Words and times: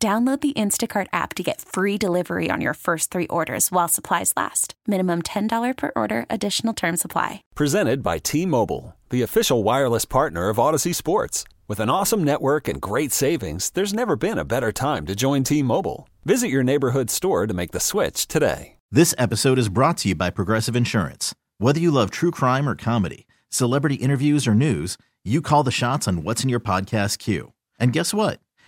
Download 0.00 0.40
the 0.40 0.52
Instacart 0.52 1.08
app 1.12 1.34
to 1.34 1.42
get 1.42 1.60
free 1.60 1.98
delivery 1.98 2.50
on 2.52 2.60
your 2.60 2.74
first 2.74 3.10
three 3.10 3.26
orders 3.26 3.72
while 3.72 3.88
supplies 3.88 4.32
last. 4.36 4.74
Minimum 4.86 5.22
$10 5.22 5.76
per 5.76 5.90
order, 5.96 6.24
additional 6.30 6.72
term 6.72 6.96
supply. 6.96 7.42
Presented 7.56 8.00
by 8.00 8.18
T 8.18 8.46
Mobile, 8.46 8.94
the 9.10 9.22
official 9.22 9.64
wireless 9.64 10.04
partner 10.04 10.50
of 10.50 10.58
Audacy 10.58 10.94
Sports. 10.94 11.42
With 11.66 11.80
an 11.80 11.90
awesome 11.90 12.22
network 12.22 12.68
and 12.68 12.80
great 12.80 13.10
savings, 13.10 13.70
there's 13.70 13.92
never 13.92 14.14
been 14.14 14.38
a 14.38 14.44
better 14.44 14.70
time 14.70 15.04
to 15.06 15.16
join 15.16 15.42
T 15.42 15.64
Mobile. 15.64 16.08
Visit 16.24 16.46
your 16.46 16.62
neighborhood 16.62 17.10
store 17.10 17.48
to 17.48 17.54
make 17.54 17.72
the 17.72 17.80
switch 17.80 18.28
today. 18.28 18.76
This 18.92 19.16
episode 19.18 19.58
is 19.58 19.68
brought 19.68 19.98
to 19.98 20.10
you 20.10 20.14
by 20.14 20.30
Progressive 20.30 20.76
Insurance. 20.76 21.34
Whether 21.58 21.80
you 21.80 21.90
love 21.90 22.12
true 22.12 22.30
crime 22.30 22.68
or 22.68 22.76
comedy, 22.76 23.26
celebrity 23.48 23.96
interviews 23.96 24.46
or 24.46 24.54
news, 24.54 24.96
you 25.24 25.42
call 25.42 25.64
the 25.64 25.72
shots 25.72 26.06
on 26.06 26.22
what's 26.22 26.44
in 26.44 26.48
your 26.48 26.60
podcast 26.60 27.18
queue. 27.18 27.52
And 27.80 27.92
guess 27.92 28.14
what? 28.14 28.38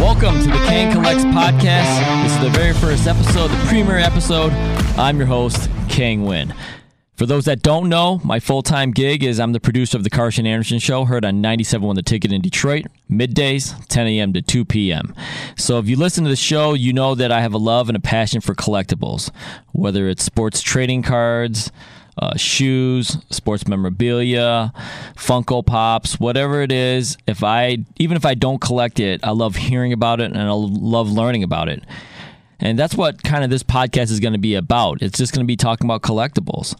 Welcome 0.00 0.40
to 0.40 0.48
the 0.48 0.58
Khang 0.66 0.90
Collects 0.90 1.22
podcast. 1.26 2.24
This 2.24 2.32
is 2.32 2.40
the 2.40 2.50
very 2.50 2.72
first 2.72 3.06
episode, 3.06 3.52
the 3.52 3.66
premiere 3.68 3.98
episode. 3.98 4.50
I'm 4.98 5.16
your 5.18 5.28
host, 5.28 5.70
Khang 5.88 6.24
Nguyen. 6.24 6.56
For 7.14 7.26
those 7.26 7.44
that 7.44 7.62
don't 7.62 7.88
know, 7.88 8.20
my 8.24 8.40
full 8.40 8.64
time 8.64 8.90
gig 8.90 9.22
is 9.22 9.38
I'm 9.38 9.52
the 9.52 9.60
producer 9.60 9.96
of 9.96 10.02
the 10.02 10.10
Karsch 10.10 10.38
and 10.38 10.48
Anderson 10.48 10.80
Show, 10.80 11.04
heard 11.04 11.24
on 11.24 11.40
97.1 11.40 11.94
The 11.94 12.02
Ticket 12.02 12.32
in 12.32 12.40
Detroit, 12.42 12.86
middays, 13.08 13.80
10 13.86 14.08
a.m. 14.08 14.32
to 14.32 14.42
2 14.42 14.64
p.m. 14.64 15.14
So 15.56 15.78
if 15.78 15.86
you 15.86 15.94
listen 15.94 16.24
to 16.24 16.30
the 16.30 16.34
show, 16.34 16.74
you 16.74 16.92
know 16.92 17.14
that 17.14 17.30
I 17.30 17.42
have 17.42 17.54
a 17.54 17.58
love 17.58 17.88
and 17.88 17.94
a 17.94 18.00
passion 18.00 18.40
for 18.40 18.56
collectibles, 18.56 19.30
whether 19.70 20.08
it's 20.08 20.24
sports 20.24 20.60
trading 20.60 21.02
cards, 21.02 21.70
uh, 22.18 22.36
shoes, 22.36 23.18
sports 23.30 23.66
memorabilia, 23.66 24.72
Funko 25.16 25.64
Pops, 25.64 26.20
whatever 26.20 26.62
it 26.62 26.72
is. 26.72 27.16
If 27.26 27.42
I 27.42 27.78
even 27.96 28.16
if 28.16 28.24
I 28.24 28.34
don't 28.34 28.60
collect 28.60 29.00
it, 29.00 29.20
I 29.22 29.30
love 29.30 29.56
hearing 29.56 29.92
about 29.92 30.20
it 30.20 30.32
and 30.32 30.40
I 30.40 30.50
love 30.50 31.10
learning 31.10 31.42
about 31.42 31.68
it. 31.68 31.82
And 32.60 32.78
that's 32.78 32.94
what 32.94 33.22
kind 33.22 33.44
of 33.44 33.50
this 33.50 33.62
podcast 33.62 34.10
is 34.10 34.20
going 34.20 34.32
to 34.32 34.38
be 34.38 34.54
about. 34.54 35.02
It's 35.02 35.18
just 35.18 35.34
going 35.34 35.44
to 35.44 35.46
be 35.46 35.56
talking 35.56 35.86
about 35.86 36.02
collectibles. 36.02 36.74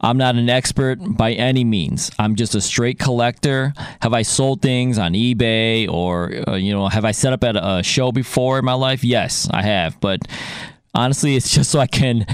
I'm 0.00 0.16
not 0.16 0.34
an 0.34 0.50
expert 0.50 0.98
by 1.00 1.32
any 1.32 1.62
means. 1.62 2.10
I'm 2.18 2.34
just 2.34 2.56
a 2.56 2.60
straight 2.60 2.98
collector. 2.98 3.72
Have 4.00 4.12
I 4.12 4.22
sold 4.22 4.60
things 4.60 4.98
on 4.98 5.12
eBay 5.12 5.88
or 5.88 6.32
uh, 6.48 6.56
you 6.56 6.72
know, 6.72 6.88
have 6.88 7.04
I 7.04 7.12
set 7.12 7.32
up 7.32 7.44
at 7.44 7.56
a 7.56 7.82
show 7.84 8.10
before 8.10 8.58
in 8.58 8.64
my 8.64 8.72
life? 8.72 9.04
Yes, 9.04 9.48
I 9.52 9.62
have. 9.62 10.00
But 10.00 10.20
honestly, 10.92 11.36
it's 11.36 11.50
just 11.54 11.70
so 11.70 11.78
I 11.78 11.86
can 11.86 12.26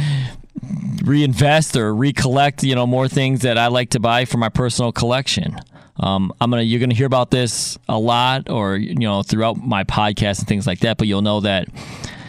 reinvest 1.05 1.77
or 1.77 1.95
recollect, 1.95 2.63
you 2.63 2.75
know, 2.75 2.87
more 2.87 3.09
things 3.09 3.41
that 3.43 3.59
I 3.59 3.69
like 3.69 3.91
to 3.91 4.01
buy 4.01 4.25
for 4.25 4.39
my 4.39 4.49
personal 4.49 4.93
collection. 4.93 5.59
Um, 6.01 6.33
I'm 6.41 6.51
gonna 6.51 6.63
you're 6.63 6.81
gonna 6.81 6.95
hear 6.95 7.07
about 7.07 7.31
this 7.31 7.77
a 7.89 7.99
lot, 7.99 8.49
or 8.49 8.77
you 8.77 8.95
know, 8.95 9.23
throughout 9.23 9.57
my 9.57 9.85
podcast 9.85 10.39
and 10.39 10.49
things 10.49 10.67
like 10.67 10.81
that. 10.81 10.97
But 10.97 11.09
you'll 11.09 11.23
know 11.23 11.41
that 11.41 11.69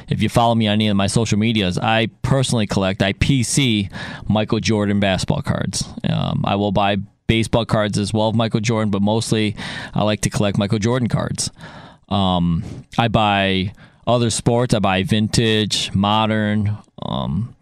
if 0.07 0.23
you 0.23 0.29
follow 0.29 0.55
me 0.55 0.67
on 0.67 0.73
any 0.73 0.87
of 0.87 0.97
my 0.97 1.07
social 1.07 1.37
medias, 1.37 1.77
I 1.77 2.07
personally 2.23 2.65
collect 2.65 3.03
I 3.03 3.13
PC 3.13 3.91
Michael 4.27 4.59
Jordan 4.59 4.99
basketball 4.99 5.43
cards. 5.43 5.87
Um, 6.09 6.43
I 6.45 6.55
will 6.55 6.71
buy 6.71 6.97
baseball 7.27 7.65
cards 7.65 7.99
as 7.99 8.11
well 8.11 8.29
of 8.29 8.35
Michael 8.35 8.59
Jordan, 8.59 8.89
but 8.89 9.03
mostly 9.03 9.55
I 9.93 10.03
like 10.03 10.21
to 10.21 10.31
collect 10.31 10.57
Michael 10.57 10.79
Jordan 10.79 11.07
cards. 11.07 11.51
Um, 12.09 12.63
I 12.97 13.07
buy 13.07 13.73
other 14.07 14.31
sports. 14.31 14.73
I 14.73 14.79
buy 14.79 15.03
vintage, 15.03 15.93
modern. 15.93 16.75
Um, 17.03 17.55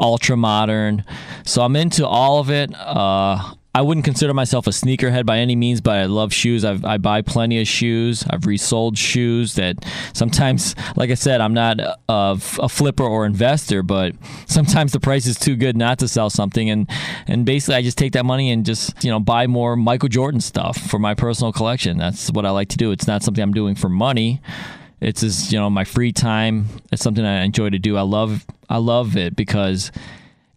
ultra 0.00 0.36
modern. 0.36 1.04
So 1.44 1.62
I'm 1.62 1.76
into 1.76 2.06
all 2.06 2.40
of 2.40 2.50
it. 2.50 2.74
Uh, 2.74 3.54
I 3.72 3.82
wouldn't 3.82 4.04
consider 4.04 4.34
myself 4.34 4.66
a 4.66 4.70
sneakerhead 4.70 5.26
by 5.26 5.38
any 5.38 5.54
means, 5.54 5.80
but 5.80 5.96
I 5.96 6.06
love 6.06 6.32
shoes. 6.32 6.64
I've, 6.64 6.84
i 6.84 6.98
buy 6.98 7.22
plenty 7.22 7.60
of 7.60 7.68
shoes. 7.68 8.24
I've 8.28 8.44
resold 8.44 8.98
shoes 8.98 9.54
that 9.54 9.84
sometimes, 10.12 10.74
like 10.96 11.10
I 11.10 11.14
said, 11.14 11.40
I'm 11.40 11.54
not 11.54 11.78
a, 11.78 11.96
a, 12.08 12.68
flipper 12.68 13.04
or 13.04 13.24
investor, 13.26 13.84
but 13.84 14.16
sometimes 14.46 14.90
the 14.90 14.98
price 14.98 15.24
is 15.24 15.38
too 15.38 15.54
good 15.54 15.76
not 15.76 16.00
to 16.00 16.08
sell 16.08 16.30
something. 16.30 16.68
And, 16.68 16.90
and 17.28 17.46
basically, 17.46 17.76
I 17.76 17.82
just 17.82 17.96
take 17.96 18.12
that 18.14 18.26
money 18.26 18.50
and 18.50 18.66
just, 18.66 19.04
you 19.04 19.10
know, 19.10 19.20
buy 19.20 19.46
more 19.46 19.76
Michael 19.76 20.08
Jordan 20.08 20.40
stuff 20.40 20.76
for 20.76 20.98
my 20.98 21.14
personal 21.14 21.52
collection. 21.52 21.96
That's 21.96 22.28
what 22.32 22.44
I 22.44 22.50
like 22.50 22.70
to 22.70 22.76
do. 22.76 22.90
It's 22.90 23.06
not 23.06 23.22
something 23.22 23.42
I'm 23.42 23.54
doing 23.54 23.76
for 23.76 23.88
money. 23.88 24.40
It's 25.00 25.20
just, 25.20 25.52
you 25.52 25.60
know, 25.60 25.70
my 25.70 25.84
free 25.84 26.12
time. 26.12 26.66
It's 26.90 27.02
something 27.02 27.24
I 27.24 27.44
enjoy 27.44 27.70
to 27.70 27.78
do. 27.78 27.96
I 27.96 28.02
love 28.02 28.44
I 28.70 28.78
love 28.78 29.16
it 29.16 29.36
because 29.36 29.92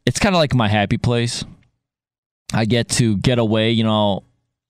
it's 0.06 0.19
kind 0.19 0.35
of 0.35 0.40
like 0.40 0.53
my 0.53 0.69
happy 0.69 0.97
place. 0.97 1.44
I 2.53 2.66
get 2.66 2.88
to 2.90 3.18
get 3.18 3.40
away, 3.40 3.72
you 3.72 3.84
know, 3.84 4.24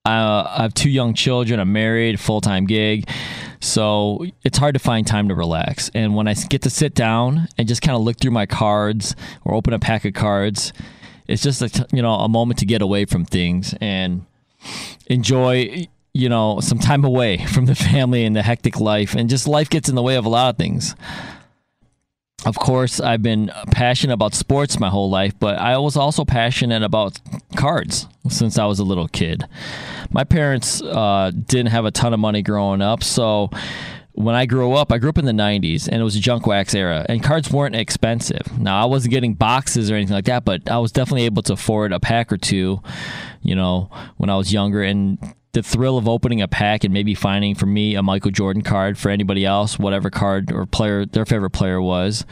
I, 0.06 0.62
have 0.62 0.74
two 0.74 0.90
young 0.90 1.14
children, 1.14 1.60
I'm 1.60 1.74
married, 1.74 2.20
full-time 2.20 2.66
gig. 2.66 3.10
So 3.60 4.26
it's 4.44 4.58
hard 4.58 4.74
to 4.74 4.80
find 4.80 5.06
time 5.06 5.28
to 5.30 5.36
relax. 5.36 5.92
And 5.94 6.16
when 6.16 6.28
I 6.28 6.34
get 6.34 6.62
to 6.64 6.70
sit 6.70 6.96
down 6.96 7.48
and 7.58 7.68
just 7.68 7.82
kind 7.82 7.96
of 7.96 8.02
look 8.02 8.18
through 8.18 8.32
my 8.32 8.46
cards 8.46 9.16
or 9.46 9.54
open 9.54 9.74
a 9.74 9.80
pack 9.80 10.06
of 10.06 10.14
cards, 10.14 10.74
it's 11.28 11.44
just 11.44 11.62
a, 11.62 11.88
you 11.94 12.02
know, 12.02 12.14
a 12.16 12.30
moment 12.30 12.60
to 12.60 12.66
get 12.66 12.82
away 12.82 13.06
from 13.06 13.26
things 13.26 13.76
and 13.80 14.26
enjoy 15.08 15.88
you 16.14 16.30
know, 16.30 16.60
some 16.60 16.78
time 16.78 17.04
away 17.04 17.38
from 17.48 17.66
the 17.66 17.76
family 17.76 18.24
and 18.24 18.36
the 18.36 18.44
hectic 18.44 18.80
life, 18.80 19.16
and 19.16 19.30
just 19.30 19.48
life 19.48 19.70
gets 19.70 19.90
in 19.90 19.96
the 19.96 20.04
way 20.04 20.16
of 20.16 20.26
a 20.26 20.30
lot 20.30 20.50
of 20.50 20.58
things. 20.58 20.96
Of 22.46 22.58
course, 22.58 23.00
I've 23.00 23.22
been 23.22 23.52
passionate 23.72 24.14
about 24.14 24.34
sports 24.34 24.80
my 24.80 24.90
whole 24.90 25.10
life, 25.10 25.34
but 25.40 25.58
I 25.58 25.78
was 25.78 25.96
also 25.96 26.26
passionate 26.26 26.84
about 26.84 27.20
cards 27.56 28.08
since 28.30 28.58
I 28.58 28.66
was 28.66 28.80
a 28.80 28.84
little 28.84 29.08
kid. 29.08 29.46
My 30.12 30.26
parents 30.26 30.82
uh, 30.82 31.32
didn't 31.32 31.72
have 31.72 31.86
a 31.86 31.92
ton 31.92 32.14
of 32.14 32.20
money 32.20 32.42
growing 32.42 32.82
up, 32.82 33.02
so 33.02 33.50
when 34.12 34.36
I 34.36 34.46
grew 34.46 34.74
up, 34.74 34.92
I 34.92 34.98
grew 34.98 35.10
up 35.10 35.18
in 35.18 35.26
the 35.26 35.32
90s 35.32 35.88
and 35.88 36.00
it 36.00 36.04
was 36.04 36.16
a 36.16 36.20
junk 36.20 36.46
wax 36.46 36.76
era 36.76 37.06
and 37.10 37.24
cards 37.24 37.50
weren't 37.50 37.76
expensive. 37.76 38.60
Now, 38.60 38.82
I 38.82 38.86
wasn't 38.86 39.14
getting 39.14 39.34
boxes 39.34 39.90
or 39.90 39.96
anything 39.96 40.14
like 40.14 40.26
that, 40.26 40.46
but 40.46 40.70
I 40.70 40.78
was 40.80 40.92
definitely 40.92 41.26
able 41.26 41.44
to 41.44 41.54
afford 41.54 41.94
a 41.94 42.00
pack 42.00 42.32
or 42.32 42.38
two, 42.38 42.82
you 43.42 43.56
know, 43.56 43.90
when 44.18 44.30
I 44.30 44.36
was 44.36 44.54
younger 44.54 44.84
and 44.84 45.18
the 45.54 45.64
thrill 45.64 45.98
of 45.98 46.08
opening 46.08 46.42
a 46.42 46.48
pack 46.48 46.84
and 46.84 46.94
maybe 46.94 47.14
finding 47.16 47.56
for 47.56 47.68
me 47.68 47.96
a 47.96 48.04
Michael 48.04 48.32
Jordan 48.32 48.64
card 48.64 48.98
for 48.98 49.10
anybody 49.10 49.46
else, 49.46 49.78
whatever 49.78 50.10
card 50.10 50.52
or 50.52 50.66
player 50.66 51.06
their 51.06 51.26
favorite 51.26 51.52
player 51.52 51.82
was. 51.82 52.26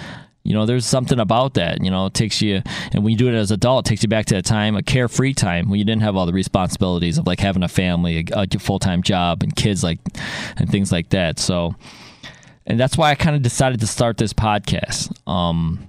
You 0.43 0.55
know, 0.55 0.65
there's 0.65 0.87
something 0.87 1.19
about 1.19 1.53
that. 1.53 1.83
You 1.83 1.91
know, 1.91 2.07
it 2.07 2.15
takes 2.15 2.41
you, 2.41 2.63
and 2.91 3.03
when 3.03 3.11
you 3.11 3.17
do 3.17 3.27
it 3.27 3.35
as 3.35 3.51
an 3.51 3.55
adult, 3.55 3.85
it 3.85 3.89
takes 3.89 4.01
you 4.01 4.09
back 4.09 4.25
to 4.27 4.37
a 4.37 4.41
time, 4.41 4.75
a 4.75 4.81
carefree 4.81 5.35
time 5.35 5.69
when 5.69 5.77
you 5.77 5.85
didn't 5.85 6.01
have 6.01 6.15
all 6.15 6.25
the 6.25 6.33
responsibilities 6.33 7.19
of 7.19 7.27
like 7.27 7.39
having 7.39 7.61
a 7.61 7.67
family, 7.67 8.25
a, 8.33 8.47
a 8.51 8.59
full 8.59 8.79
time 8.79 9.03
job, 9.03 9.43
and 9.43 9.55
kids, 9.55 9.83
like, 9.83 9.99
and 10.57 10.67
things 10.71 10.91
like 10.91 11.09
that. 11.09 11.37
So, 11.37 11.75
and 12.65 12.79
that's 12.79 12.97
why 12.97 13.11
I 13.11 13.15
kind 13.15 13.35
of 13.35 13.43
decided 13.43 13.81
to 13.81 13.87
start 13.87 14.17
this 14.17 14.33
podcast. 14.33 15.15
Um, 15.29 15.87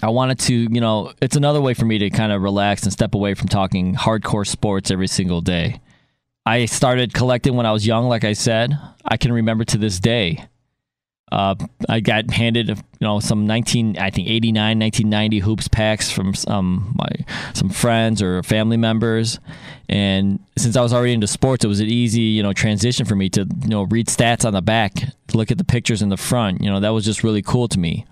I 0.00 0.10
wanted 0.10 0.38
to, 0.40 0.54
you 0.54 0.80
know, 0.80 1.12
it's 1.20 1.34
another 1.34 1.60
way 1.60 1.74
for 1.74 1.86
me 1.86 1.98
to 1.98 2.10
kind 2.10 2.30
of 2.30 2.42
relax 2.42 2.84
and 2.84 2.92
step 2.92 3.14
away 3.16 3.34
from 3.34 3.48
talking 3.48 3.96
hardcore 3.96 4.46
sports 4.46 4.92
every 4.92 5.08
single 5.08 5.40
day. 5.40 5.80
I 6.46 6.66
started 6.66 7.12
collecting 7.12 7.56
when 7.56 7.66
I 7.66 7.72
was 7.72 7.86
young, 7.86 8.08
like 8.08 8.24
I 8.24 8.32
said. 8.32 8.72
I 9.04 9.16
can 9.18 9.32
remember 9.32 9.64
to 9.66 9.78
this 9.78 9.98
day 10.00 10.46
Uh, 11.32 11.56
I 11.88 11.98
got 11.98 12.30
handed, 12.30 12.68
you 12.68 12.76
know, 13.00 13.18
some 13.18 13.48
19, 13.48 13.98
I 13.98 14.10
think 14.10 14.28
89, 14.28 14.78
1990 14.78 15.40
hoops 15.40 15.66
packs 15.66 16.08
from 16.08 16.34
some 16.34 16.94
my 16.96 17.08
some 17.52 17.68
friends 17.68 18.22
or 18.22 18.44
family 18.44 18.76
members, 18.76 19.40
and 19.88 20.38
since 20.56 20.76
I 20.76 20.82
was 20.82 20.92
already 20.92 21.14
into 21.14 21.26
sports, 21.26 21.64
it 21.64 21.68
was 21.68 21.80
an 21.80 21.88
easy, 21.88 22.20
you 22.22 22.44
know, 22.44 22.52
transition 22.52 23.06
for 23.06 23.16
me 23.16 23.28
to, 23.30 23.40
you 23.62 23.68
know, 23.68 23.82
read 23.90 24.06
stats 24.06 24.44
on 24.44 24.52
the 24.52 24.62
back, 24.62 24.92
look 25.34 25.50
at 25.50 25.58
the 25.58 25.64
pictures 25.64 26.00
in 26.00 26.10
the 26.10 26.16
front. 26.16 26.62
You 26.62 26.70
know, 26.70 26.78
that 26.78 26.90
was 26.90 27.04
just 27.04 27.24
really 27.24 27.42
cool 27.42 27.66
to 27.68 27.78
me. 27.78 28.06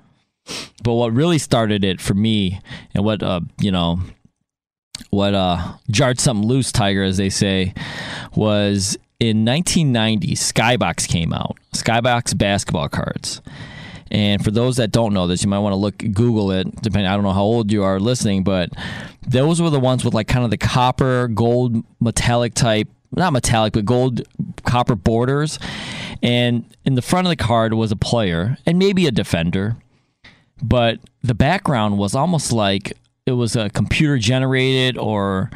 But 0.83 0.95
what 0.95 1.13
really 1.13 1.39
started 1.39 1.85
it 1.85 2.01
for 2.01 2.15
me, 2.15 2.61
and 2.95 3.05
what 3.05 3.23
uh, 3.23 3.41
you 3.61 3.71
know, 3.71 4.01
what 5.11 5.35
uh 5.35 5.75
jarred 5.91 6.21
something 6.21 6.47
loose, 6.47 6.73
Tiger, 6.73 7.03
as 7.03 7.17
they 7.17 7.31
say, 7.31 7.75
was 8.35 8.97
in 9.21 9.45
1990, 9.45 10.35
Skybox 10.35 11.09
came 11.09 11.33
out. 11.33 11.57
Skybox 11.73 12.37
basketball 12.37 12.89
cards. 12.89 13.41
And 14.11 14.45
for 14.45 14.51
those 14.51 14.77
that 14.77 14.93
don't 14.93 15.15
know 15.15 15.27
this, 15.27 15.43
you 15.43 15.49
might 15.49 15.59
want 15.61 15.73
to 15.73 15.77
look 15.77 15.99
Google 15.99 16.53
it. 16.53 16.71
Depending, 16.83 17.07
I 17.07 17.15
don't 17.15 17.25
know 17.25 17.33
how 17.33 17.43
old 17.43 17.73
you 17.73 17.83
are 17.83 17.99
listening, 17.99 18.45
but 18.45 18.71
those 19.27 19.61
were 19.61 19.71
the 19.71 19.81
ones 19.81 20.05
with 20.05 20.15
like 20.15 20.29
kind 20.29 20.45
of 20.45 20.51
the 20.51 20.59
copper, 20.59 21.29
gold, 21.29 21.83
metallic 22.01 22.55
type, 22.55 22.89
not 23.13 23.33
metallic, 23.33 23.73
but 23.73 23.85
gold, 23.85 24.23
copper 24.65 24.95
borders. 24.95 25.59
And 26.23 26.65
in 26.85 26.95
the 26.95 27.03
front 27.03 27.27
of 27.27 27.31
the 27.31 27.37
card 27.37 27.75
was 27.75 27.91
a 27.93 27.97
player 27.97 28.57
and 28.67 28.79
maybe 28.79 29.07
a 29.07 29.11
defender, 29.11 29.77
but 30.63 30.99
the 31.23 31.35
background 31.35 31.99
was 31.99 32.15
almost 32.15 32.53
like 32.53 32.93
it 33.27 33.33
was 33.33 33.57
a 33.57 33.71
computer 33.71 34.19
generated 34.19 34.99
or 34.99 35.51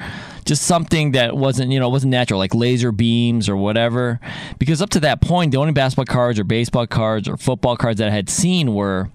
just 0.46 0.62
something 0.62 1.12
that 1.12 1.36
wasn't 1.36 1.70
you 1.70 1.78
know 1.78 1.90
wasn't 1.90 2.10
natural 2.10 2.38
like 2.38 2.54
laser 2.54 2.92
beams 2.92 3.48
or 3.48 3.56
whatever. 3.56 4.18
Because 4.58 4.80
up 4.80 4.88
to 4.90 5.00
that 5.00 5.20
point 5.20 5.52
the 5.52 5.58
only 5.58 5.72
basketball 5.72 6.06
cards 6.06 6.38
or 6.38 6.44
baseball 6.44 6.86
cards 6.86 7.28
or 7.28 7.36
football 7.36 7.76
cards 7.76 7.98
that 7.98 8.08
i 8.08 8.10
had 8.10 8.30
seen 8.30 8.74
were 8.74 9.10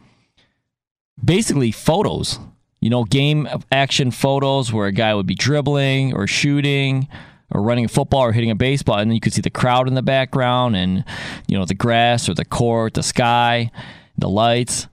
basically 1.23 1.71
photos 1.71 2.39
you 2.79 2.89
know 2.89 3.05
game 3.05 3.47
action 3.71 4.11
photos 4.11 4.71
where 4.71 4.87
a 4.87 4.91
guy 4.91 5.15
would 5.15 5.25
be 5.25 5.35
dribbling 5.35 6.13
or 6.13 6.27
shooting 6.27 7.07
or 7.49 7.61
running 7.61 7.85
a 7.85 7.87
football 7.87 8.21
or 8.21 8.33
hitting 8.33 8.51
a 8.51 8.55
baseball 8.55 8.97
and 8.99 9.09
then 9.09 9.15
you 9.15 9.21
could 9.21 9.33
see 9.33 9.41
the 9.41 9.49
crowd 9.49 9.87
in 9.87 9.93
the 9.95 10.03
background 10.03 10.75
and 10.75 11.03
you 11.47 11.57
know 11.57 11.65
the 11.65 11.73
grass 11.73 12.29
or 12.29 12.33
the 12.33 12.45
court 12.45 12.93
the 12.93 13.03
sky 13.03 13.71
the 14.17 14.29
lights 14.29 14.87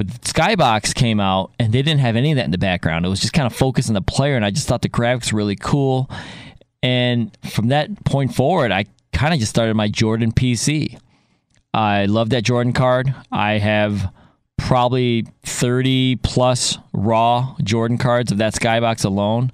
but 0.00 0.06
Skybox 0.22 0.94
came 0.94 1.20
out 1.20 1.52
and 1.58 1.74
they 1.74 1.82
didn't 1.82 2.00
have 2.00 2.16
any 2.16 2.32
of 2.32 2.36
that 2.36 2.46
in 2.46 2.52
the 2.52 2.56
background. 2.56 3.04
It 3.04 3.10
was 3.10 3.20
just 3.20 3.34
kind 3.34 3.44
of 3.44 3.54
focused 3.54 3.90
on 3.90 3.94
the 3.94 4.00
player, 4.00 4.34
and 4.34 4.46
I 4.46 4.50
just 4.50 4.66
thought 4.66 4.80
the 4.80 4.88
graphics 4.88 5.30
were 5.30 5.36
really 5.36 5.56
cool. 5.56 6.08
And 6.82 7.36
from 7.50 7.68
that 7.68 8.02
point 8.06 8.34
forward, 8.34 8.72
I 8.72 8.86
kind 9.12 9.34
of 9.34 9.40
just 9.40 9.50
started 9.50 9.74
my 9.74 9.88
Jordan 9.88 10.32
PC. 10.32 10.98
I 11.74 12.06
love 12.06 12.30
that 12.30 12.44
Jordan 12.44 12.72
card. 12.72 13.14
I 13.30 13.58
have 13.58 14.10
probably 14.56 15.26
30 15.42 16.16
plus 16.22 16.78
raw 16.94 17.54
Jordan 17.62 17.98
cards 17.98 18.32
of 18.32 18.38
that 18.38 18.54
Skybox 18.54 19.04
alone. 19.04 19.52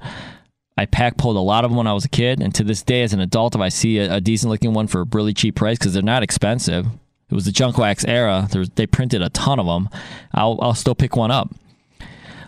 I 0.76 0.86
pack 0.86 1.16
pulled 1.16 1.36
a 1.36 1.40
lot 1.40 1.64
of 1.64 1.72
them 1.72 1.76
when 1.78 1.88
I 1.88 1.92
was 1.92 2.04
a 2.04 2.08
kid, 2.08 2.40
and 2.40 2.54
to 2.54 2.62
this 2.62 2.84
day, 2.84 3.02
as 3.02 3.12
an 3.12 3.18
adult, 3.18 3.56
if 3.56 3.60
I 3.60 3.68
see 3.68 3.98
a, 3.98 4.14
a 4.14 4.20
decent 4.20 4.52
looking 4.52 4.74
one 4.74 4.86
for 4.86 5.00
a 5.00 5.06
really 5.10 5.34
cheap 5.34 5.56
price, 5.56 5.76
because 5.76 5.92
they're 5.92 6.04
not 6.04 6.22
expensive, 6.22 6.86
it 7.28 7.34
was 7.34 7.44
the 7.44 7.52
junk 7.52 7.78
wax 7.78 8.04
era. 8.04 8.48
Was, 8.54 8.70
they 8.70 8.86
printed 8.86 9.22
a 9.22 9.30
ton 9.30 9.58
of 9.58 9.66
them. 9.66 9.88
I'll, 10.32 10.58
I'll 10.60 10.74
still 10.74 10.94
pick 10.94 11.16
one 11.16 11.30
up. 11.30 11.54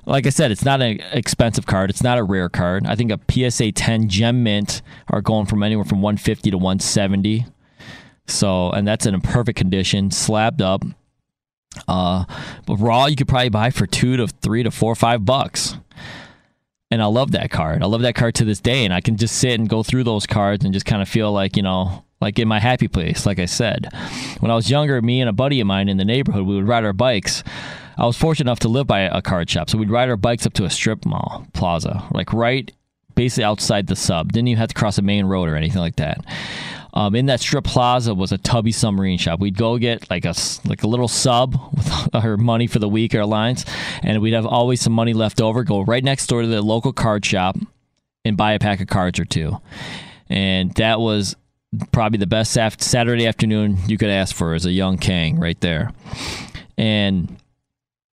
Like 0.06 0.26
I 0.26 0.30
said, 0.30 0.50
it's 0.50 0.64
not 0.64 0.80
an 0.80 1.00
expensive 1.12 1.66
card. 1.66 1.90
It's 1.90 2.02
not 2.02 2.16
a 2.16 2.22
rare 2.22 2.48
card. 2.48 2.86
I 2.86 2.94
think 2.94 3.12
a 3.12 3.20
PSA 3.30 3.72
10 3.72 4.08
gem 4.08 4.42
mint 4.42 4.80
are 5.08 5.20
going 5.20 5.46
from 5.46 5.62
anywhere 5.62 5.84
from 5.84 6.00
150 6.00 6.50
to 6.50 6.56
170. 6.56 7.44
So, 8.26 8.70
and 8.70 8.88
that's 8.88 9.04
in 9.04 9.14
a 9.14 9.20
perfect 9.20 9.58
condition, 9.58 10.10
slabbed 10.10 10.62
up. 10.62 10.82
Uh, 11.86 12.24
but 12.66 12.76
raw, 12.76 13.06
you 13.06 13.16
could 13.16 13.28
probably 13.28 13.50
buy 13.50 13.70
for 13.70 13.86
two 13.86 14.16
to 14.16 14.28
three 14.28 14.62
to 14.62 14.70
four 14.70 14.92
or 14.92 14.96
five 14.96 15.24
bucks. 15.24 15.76
And 16.90 17.02
I 17.02 17.06
love 17.06 17.32
that 17.32 17.50
card. 17.50 17.82
I 17.82 17.86
love 17.86 18.00
that 18.02 18.14
card 18.14 18.34
to 18.36 18.44
this 18.44 18.60
day. 18.60 18.84
And 18.84 18.94
I 18.94 19.00
can 19.00 19.16
just 19.16 19.36
sit 19.36 19.58
and 19.58 19.68
go 19.68 19.82
through 19.82 20.04
those 20.04 20.26
cards 20.26 20.64
and 20.64 20.72
just 20.72 20.86
kind 20.86 21.02
of 21.02 21.08
feel 21.08 21.32
like, 21.32 21.56
you 21.56 21.62
know, 21.62 22.04
like 22.20 22.38
in 22.38 22.48
my 22.48 22.58
happy 22.58 22.88
place, 22.88 23.26
like 23.26 23.38
I 23.38 23.44
said. 23.44 23.88
When 24.40 24.50
I 24.50 24.54
was 24.54 24.70
younger, 24.70 25.00
me 25.02 25.20
and 25.20 25.28
a 25.28 25.34
buddy 25.34 25.60
of 25.60 25.66
mine 25.66 25.88
in 25.88 25.98
the 25.98 26.04
neighborhood, 26.04 26.46
we 26.46 26.56
would 26.56 26.66
ride 26.66 26.84
our 26.84 26.92
bikes. 26.92 27.44
I 27.96 28.06
was 28.06 28.16
fortunate 28.16 28.46
enough 28.48 28.60
to 28.60 28.68
live 28.68 28.86
by 28.86 29.00
a 29.00 29.20
card 29.20 29.50
shop, 29.50 29.68
so 29.68 29.76
we'd 29.76 29.90
ride 29.90 30.08
our 30.08 30.16
bikes 30.16 30.46
up 30.46 30.52
to 30.54 30.64
a 30.64 30.70
strip 30.70 31.04
mall 31.04 31.46
plaza, 31.52 32.06
like 32.12 32.32
right 32.32 32.72
basically 33.14 33.44
outside 33.44 33.88
the 33.88 33.96
sub. 33.96 34.32
Didn't 34.32 34.48
even 34.48 34.60
have 34.60 34.68
to 34.68 34.74
cross 34.74 34.96
a 34.96 35.02
main 35.02 35.26
road 35.26 35.48
or 35.48 35.56
anything 35.56 35.80
like 35.80 35.96
that. 35.96 36.24
Um, 36.98 37.14
in 37.14 37.26
that 37.26 37.38
strip 37.38 37.62
plaza 37.62 38.12
was 38.12 38.32
a 38.32 38.38
tubby 38.38 38.72
submarine 38.72 39.18
shop. 39.18 39.38
We'd 39.38 39.56
go 39.56 39.78
get 39.78 40.10
like 40.10 40.24
a 40.24 40.34
like 40.64 40.82
a 40.82 40.88
little 40.88 41.06
sub 41.06 41.54
with 41.72 42.12
our 42.12 42.36
money 42.36 42.66
for 42.66 42.80
the 42.80 42.88
week, 42.88 43.14
our 43.14 43.24
lines, 43.24 43.64
and 44.02 44.20
we'd 44.20 44.34
have 44.34 44.46
always 44.46 44.80
some 44.80 44.94
money 44.94 45.12
left 45.12 45.40
over. 45.40 45.62
Go 45.62 45.82
right 45.82 46.02
next 46.02 46.26
door 46.26 46.42
to 46.42 46.48
the 46.48 46.60
local 46.60 46.92
card 46.92 47.24
shop 47.24 47.56
and 48.24 48.36
buy 48.36 48.52
a 48.52 48.58
pack 48.58 48.80
of 48.80 48.88
cards 48.88 49.20
or 49.20 49.24
two. 49.24 49.60
And 50.28 50.74
that 50.74 50.98
was 50.98 51.36
probably 51.92 52.18
the 52.18 52.26
best 52.26 52.52
Saturday 52.52 53.28
afternoon 53.28 53.78
you 53.86 53.96
could 53.96 54.10
ask 54.10 54.34
for 54.34 54.54
as 54.54 54.66
a 54.66 54.72
young 54.72 54.98
Khang 54.98 55.38
right 55.38 55.60
there. 55.60 55.92
And 56.76 57.36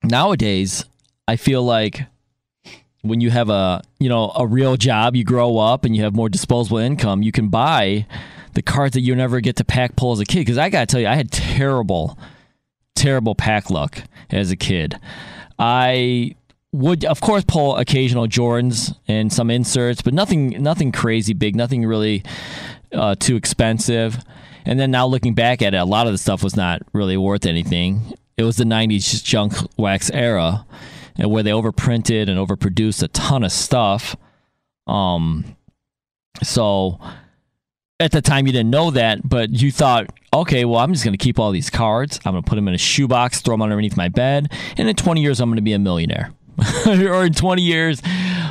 nowadays, 0.05 0.85
I 1.27 1.35
feel 1.35 1.63
like 1.63 2.05
when 3.01 3.21
you 3.21 3.29
have 3.29 3.49
a 3.49 3.81
you 3.99 4.09
know 4.09 4.31
a 4.35 4.45
real 4.45 4.77
job, 4.77 5.15
you 5.15 5.23
grow 5.23 5.57
up 5.57 5.85
and 5.85 5.95
you 5.95 6.03
have 6.03 6.15
more 6.15 6.29
disposable 6.29 6.77
income, 6.77 7.23
you 7.23 7.31
can 7.31 7.49
buy 7.49 8.05
the 8.53 8.61
cards 8.61 8.93
that 8.93 9.01
you 9.01 9.15
never 9.15 9.39
get 9.39 9.55
to 9.57 9.63
pack 9.63 9.95
pull 9.95 10.11
as 10.11 10.19
a 10.19 10.25
kid. 10.25 10.39
Because 10.39 10.57
I 10.57 10.69
gotta 10.69 10.85
tell 10.85 10.99
you, 10.99 11.07
I 11.07 11.15
had 11.15 11.31
terrible, 11.31 12.17
terrible 12.95 13.35
pack 13.35 13.69
luck 13.69 14.03
as 14.29 14.51
a 14.51 14.55
kid. 14.55 14.99
I 15.57 16.35
would 16.71 17.03
of 17.05 17.19
course 17.21 17.43
pull 17.47 17.77
occasional 17.77 18.27
Jordans 18.27 18.95
and 19.07 19.31
some 19.31 19.49
inserts, 19.49 20.01
but 20.01 20.13
nothing 20.13 20.49
nothing 20.61 20.91
crazy 20.91 21.33
big, 21.33 21.55
nothing 21.55 21.85
really 21.85 22.23
uh, 22.93 23.15
too 23.15 23.35
expensive. 23.35 24.19
And 24.65 24.79
then 24.79 24.91
now 24.91 25.07
looking 25.07 25.33
back 25.33 25.61
at 25.61 25.73
it, 25.73 25.77
a 25.77 25.85
lot 25.85 26.05
of 26.05 26.13
the 26.13 26.17
stuff 26.17 26.43
was 26.43 26.55
not 26.55 26.81
really 26.93 27.17
worth 27.17 27.45
anything. 27.45 28.13
It 28.37 28.43
was 28.43 28.57
the 28.57 28.65
90s 28.65 29.23
junk 29.23 29.53
wax 29.77 30.09
era 30.11 30.65
where 31.25 31.43
they 31.43 31.51
overprinted 31.51 32.29
and 32.29 32.39
overproduced 32.39 33.03
a 33.03 33.07
ton 33.09 33.43
of 33.43 33.51
stuff. 33.51 34.15
Um, 34.87 35.55
so 36.43 36.99
at 37.99 38.11
the 38.11 38.21
time 38.21 38.47
you 38.47 38.53
didn't 38.53 38.69
know 38.69 38.91
that, 38.91 39.27
but 39.27 39.49
you 39.49 39.71
thought, 39.71 40.07
okay, 40.33 40.65
well, 40.65 40.79
I'm 40.79 40.93
just 40.93 41.03
going 41.03 41.17
to 41.17 41.23
keep 41.23 41.39
all 41.39 41.51
these 41.51 41.69
cards. 41.69 42.19
I'm 42.25 42.33
going 42.33 42.43
to 42.43 42.49
put 42.49 42.55
them 42.55 42.67
in 42.67 42.73
a 42.73 42.77
shoebox, 42.77 43.41
throw 43.41 43.53
them 43.53 43.61
underneath 43.61 43.97
my 43.97 44.09
bed, 44.09 44.51
and 44.77 44.87
in 44.87 44.95
20 44.95 45.21
years, 45.21 45.39
I'm 45.39 45.49
going 45.49 45.57
to 45.57 45.61
be 45.61 45.73
a 45.73 45.79
millionaire. 45.79 46.31
or 46.85 47.25
in 47.25 47.33
20 47.33 47.61
years 47.61 48.01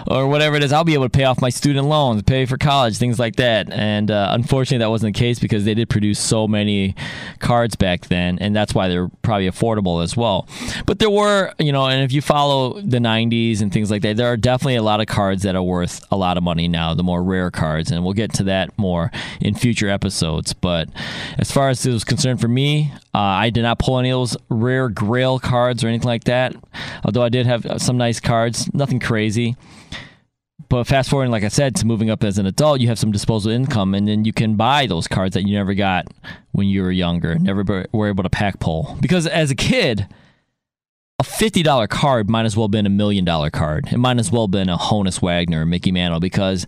or 0.07 0.27
whatever 0.27 0.57
it 0.57 0.63
is, 0.63 0.73
I'll 0.73 0.85
be 0.85 0.95
able 0.95 1.05
to 1.05 1.11
pay 1.11 1.25
off 1.25 1.41
my 1.41 1.51
student 1.51 1.87
loans, 1.87 2.23
pay 2.23 2.47
for 2.47 2.57
college, 2.57 2.97
things 2.99 3.19
like 3.19 3.37
that. 3.37 3.71
And 3.73 4.11
uh, 4.11 4.29
unfortunately, 4.33 4.79
that 4.79 4.91
wasn't 4.91 5.15
the 5.15 5.19
case 5.19 5.39
because 5.39 5.65
they 5.65 5.75
did 5.75 5.89
produce 5.89 6.19
so 6.19 6.47
many 6.47 6.95
cards 7.39 7.77
back 7.77 8.07
then, 8.07 8.39
and 8.41 8.55
that's 8.55 8.75
why 8.75 8.89
they're 8.89 9.09
probably 9.23 9.49
affordable 9.49 10.03
as 10.03 10.17
well. 10.17 10.47
But 10.87 10.99
there 10.99 11.11
were, 11.11 11.53
you 11.59 11.73
know, 11.73 11.87
and 11.87 12.03
if 12.03 12.13
you 12.13 12.23
follow 12.23 12.81
the 12.81 12.99
90s 12.99 13.61
and 13.61 13.73
things 13.73 13.91
like 13.91 14.03
that, 14.03 14.17
there 14.17 14.29
are 14.29 14.37
definitely 14.37 14.77
a 14.77 14.83
lot 14.83 15.01
of 15.01 15.07
cards 15.07 15.43
that 15.43 15.57
are 15.57 15.63
worth 15.63 16.05
a 16.11 16.17
lot 16.17 16.37
of 16.37 16.43
money 16.43 16.69
now, 16.69 16.95
the 16.95 17.03
more 17.03 17.23
rare 17.23 17.51
cards, 17.51 17.91
and 17.91 18.05
we'll 18.05 18.15
get 18.15 18.33
to 18.35 18.45
that 18.45 18.77
more 18.79 19.11
in 19.41 19.55
future 19.55 19.89
episodes. 19.89 20.53
But 20.53 20.89
as 21.39 21.51
far 21.51 21.69
as 21.69 21.85
it 21.85 21.93
was 21.93 22.05
concerned 22.05 22.41
for 22.41 22.49
me, 22.49 22.93
uh, 23.15 23.19
I 23.19 23.51
did 23.51 23.63
not 23.63 23.79
pull 23.79 23.99
any 23.99 24.11
of 24.11 24.19
those 24.19 24.37
rare 24.49 24.89
grail 24.89 25.39
cards 25.39 25.83
or 25.83 25.89
anything 25.89 26.07
like 26.07 26.25
that, 26.25 26.55
although 27.05 27.23
I 27.23 27.29
did 27.29 27.47
have 27.47 27.67
some 27.79 27.97
nice 27.97 28.21
cards, 28.21 28.73
nothing 28.73 29.01
crazy. 29.01 29.57
But 30.69 30.85
fast 30.87 31.09
forwarding, 31.09 31.33
like 31.33 31.45
I 31.45 31.49
said, 31.49 31.75
to 31.77 31.87
moving 31.87 32.11
up 32.11 32.23
as 32.23 32.39
an 32.39 32.45
adult, 32.45 32.81
you 32.81 32.89
have 32.89 32.99
some 32.99 33.11
disposable 33.11 33.55
income, 33.55 33.95
and 33.95 34.07
then 34.07 34.25
you 34.25 34.35
can 34.35 34.57
buy 34.57 34.87
those 34.87 35.09
cards 35.09 35.35
that 35.35 35.47
you 35.47 35.55
never 35.55 35.73
got 35.73 36.07
when 36.53 36.67
you 36.69 36.83
were 36.83 36.91
younger, 36.91 37.37
never 37.37 37.87
were 37.93 38.09
able 38.09 38.23
to 38.23 38.31
pack 38.31 38.61
pull. 38.61 38.99
Because 39.01 39.27
as 39.27 39.51
a 39.51 39.55
kid, 39.55 40.07
a 41.19 41.25
fifty 41.25 41.63
dollar 41.63 41.87
card 41.87 42.29
might 42.29 42.45
as 42.45 42.57
well 42.57 42.67
have 42.67 42.73
been 42.73 42.87
a 42.87 42.91
million 42.91 43.25
dollar 43.25 43.51
card. 43.51 43.89
It 43.91 43.99
might 43.99 44.19
as 44.19 44.31
well 44.31 44.43
have 44.43 44.51
been 44.51 44.69
a 44.69 44.77
Honus 44.77 45.23
Wagner 45.23 45.63
or 45.63 45.67
Mickey 45.67 45.91
Mantle 45.91 46.21
because 46.21 46.67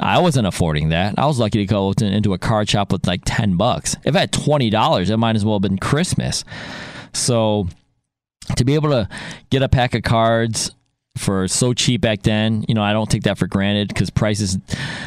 I 0.00 0.20
wasn't 0.20 0.46
affording 0.46 0.88
that. 0.88 1.14
I 1.18 1.26
was 1.26 1.38
lucky 1.38 1.58
to 1.58 1.66
go 1.66 1.92
to, 1.92 2.06
into 2.06 2.32
a 2.34 2.38
card 2.38 2.68
shop 2.68 2.92
with 2.92 3.06
like 3.06 3.22
ten 3.24 3.56
bucks. 3.56 3.94
If 4.04 4.16
I 4.16 4.20
had 4.20 4.32
twenty 4.32 4.70
dollars, 4.70 5.10
it 5.10 5.18
might 5.18 5.36
as 5.36 5.44
well 5.44 5.56
have 5.56 5.62
been 5.62 5.78
Christmas. 5.78 6.44
So 7.12 7.68
to 8.56 8.64
be 8.64 8.74
able 8.74 8.90
to 8.90 9.08
get 9.50 9.62
a 9.62 9.68
pack 9.68 9.94
of 9.94 10.02
cards 10.02 10.74
for 11.16 11.46
so 11.46 11.72
cheap 11.72 12.00
back 12.00 12.22
then, 12.22 12.64
you 12.68 12.74
know, 12.74 12.82
I 12.82 12.92
don't 12.92 13.10
take 13.10 13.22
that 13.22 13.38
for 13.38 13.46
granted 13.46 13.88
because 13.88 14.10
prices, 14.10 14.58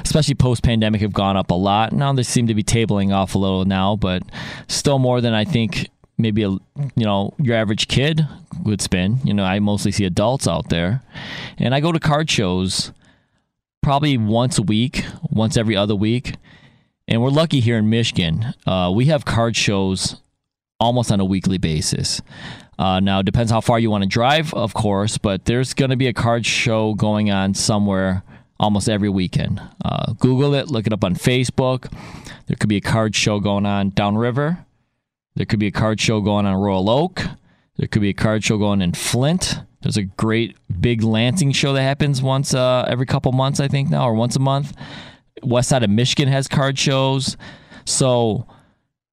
especially 0.04 0.36
post 0.36 0.64
pandemic, 0.64 1.02
have 1.02 1.14
gone 1.14 1.36
up 1.36 1.52
a 1.52 1.56
lot. 1.56 1.92
Now 1.92 2.14
they 2.14 2.24
seem 2.24 2.48
to 2.48 2.56
be 2.56 2.64
tabling 2.64 3.14
off 3.14 3.36
a 3.36 3.38
little 3.38 3.66
now, 3.66 3.96
but 3.96 4.24
still 4.68 5.00
more 5.00 5.22
than 5.22 5.34
I 5.34 5.44
think 5.44 5.90
maybe 6.18 6.44
a 6.44 6.50
you 6.50 6.62
know 6.96 7.34
your 7.38 7.56
average 7.56 7.88
kid 7.88 8.26
would 8.64 8.82
spend. 8.82 9.26
You 9.26 9.34
know, 9.34 9.44
I 9.44 9.60
mostly 9.60 9.92
see 9.92 10.06
adults 10.06 10.48
out 10.48 10.70
there, 10.70 11.04
and 11.58 11.76
I 11.76 11.80
go 11.80 11.92
to 11.92 12.00
card 12.00 12.30
shows 12.30 12.92
probably 13.82 14.18
once 14.18 14.58
a 14.58 14.64
week, 14.64 15.06
once 15.30 15.58
every 15.58 15.76
other 15.76 15.96
week, 15.96 16.36
and 17.08 17.22
we're 17.22 17.30
lucky 17.30 17.60
here 17.60 17.78
in 17.78 17.90
Michigan. 17.90 18.54
Uh, 18.66 18.92
we 18.94 19.06
have 19.06 19.26
card 19.26 19.56
shows 19.56 20.22
almost 20.80 21.12
on 21.12 21.20
a 21.20 21.26
weekly 21.26 21.58
basis. 21.58 22.22
Uh, 22.80 23.00
now, 23.00 23.20
it 23.20 23.26
depends 23.26 23.52
how 23.52 23.62
far 23.62 23.80
you 23.80 23.90
want 23.90 24.04
to 24.04 24.10
drive, 24.10 24.54
of 24.54 24.74
course, 24.74 25.18
but 25.18 25.46
there's 25.46 25.74
going 25.74 25.90
to 25.90 25.96
be 25.96 26.08
a 26.08 26.14
card 26.14 26.46
show 26.46 26.94
going 26.94 27.32
on 27.32 27.54
somewhere 27.54 28.24
almost 28.60 28.88
every 28.88 29.10
weekend. 29.10 29.62
Uh, 29.84 30.14
Google 30.14 30.54
it, 30.54 30.70
look 30.70 30.86
it 30.86 30.94
up 30.94 31.04
on 31.04 31.16
Facebook. 31.16 31.92
There 32.48 32.56
could 32.60 32.70
be 32.70 32.78
a 32.78 32.82
card 32.82 33.16
show 33.16 33.40
going 33.40 33.66
on 33.66 33.90
downriver. 33.90 34.66
There 35.36 35.46
could 35.46 35.60
be 35.60 35.68
a 35.68 35.72
card 35.72 36.00
show 36.00 36.22
going 36.22 36.46
on 36.46 36.56
Royal 36.56 36.90
Oak. 36.90 37.24
There 37.78 37.88
could 37.88 38.02
be 38.02 38.10
a 38.10 38.14
card 38.14 38.44
show 38.44 38.58
going 38.58 38.82
in 38.82 38.94
Flint. 38.94 39.60
There's 39.82 39.98
a 39.98 40.04
great 40.04 40.58
big 40.82 41.04
Lansing 41.04 41.52
show 41.52 41.74
that 41.74 41.84
happens 41.84 42.22
once 42.22 42.54
uh, 42.54 42.86
every 42.88 43.06
couple 43.06 43.32
months, 43.32 43.60
I 43.60 43.68
think 43.68 43.90
now, 43.90 44.08
or 44.08 44.14
once 44.14 44.36
a 44.36 44.40
month. 44.40 44.74
West 45.44 45.70
side 45.70 45.84
of 45.84 45.90
Michigan 45.90 46.28
has 46.28 46.48
card 46.48 46.80
shows. 46.80 47.38
So 47.86 48.48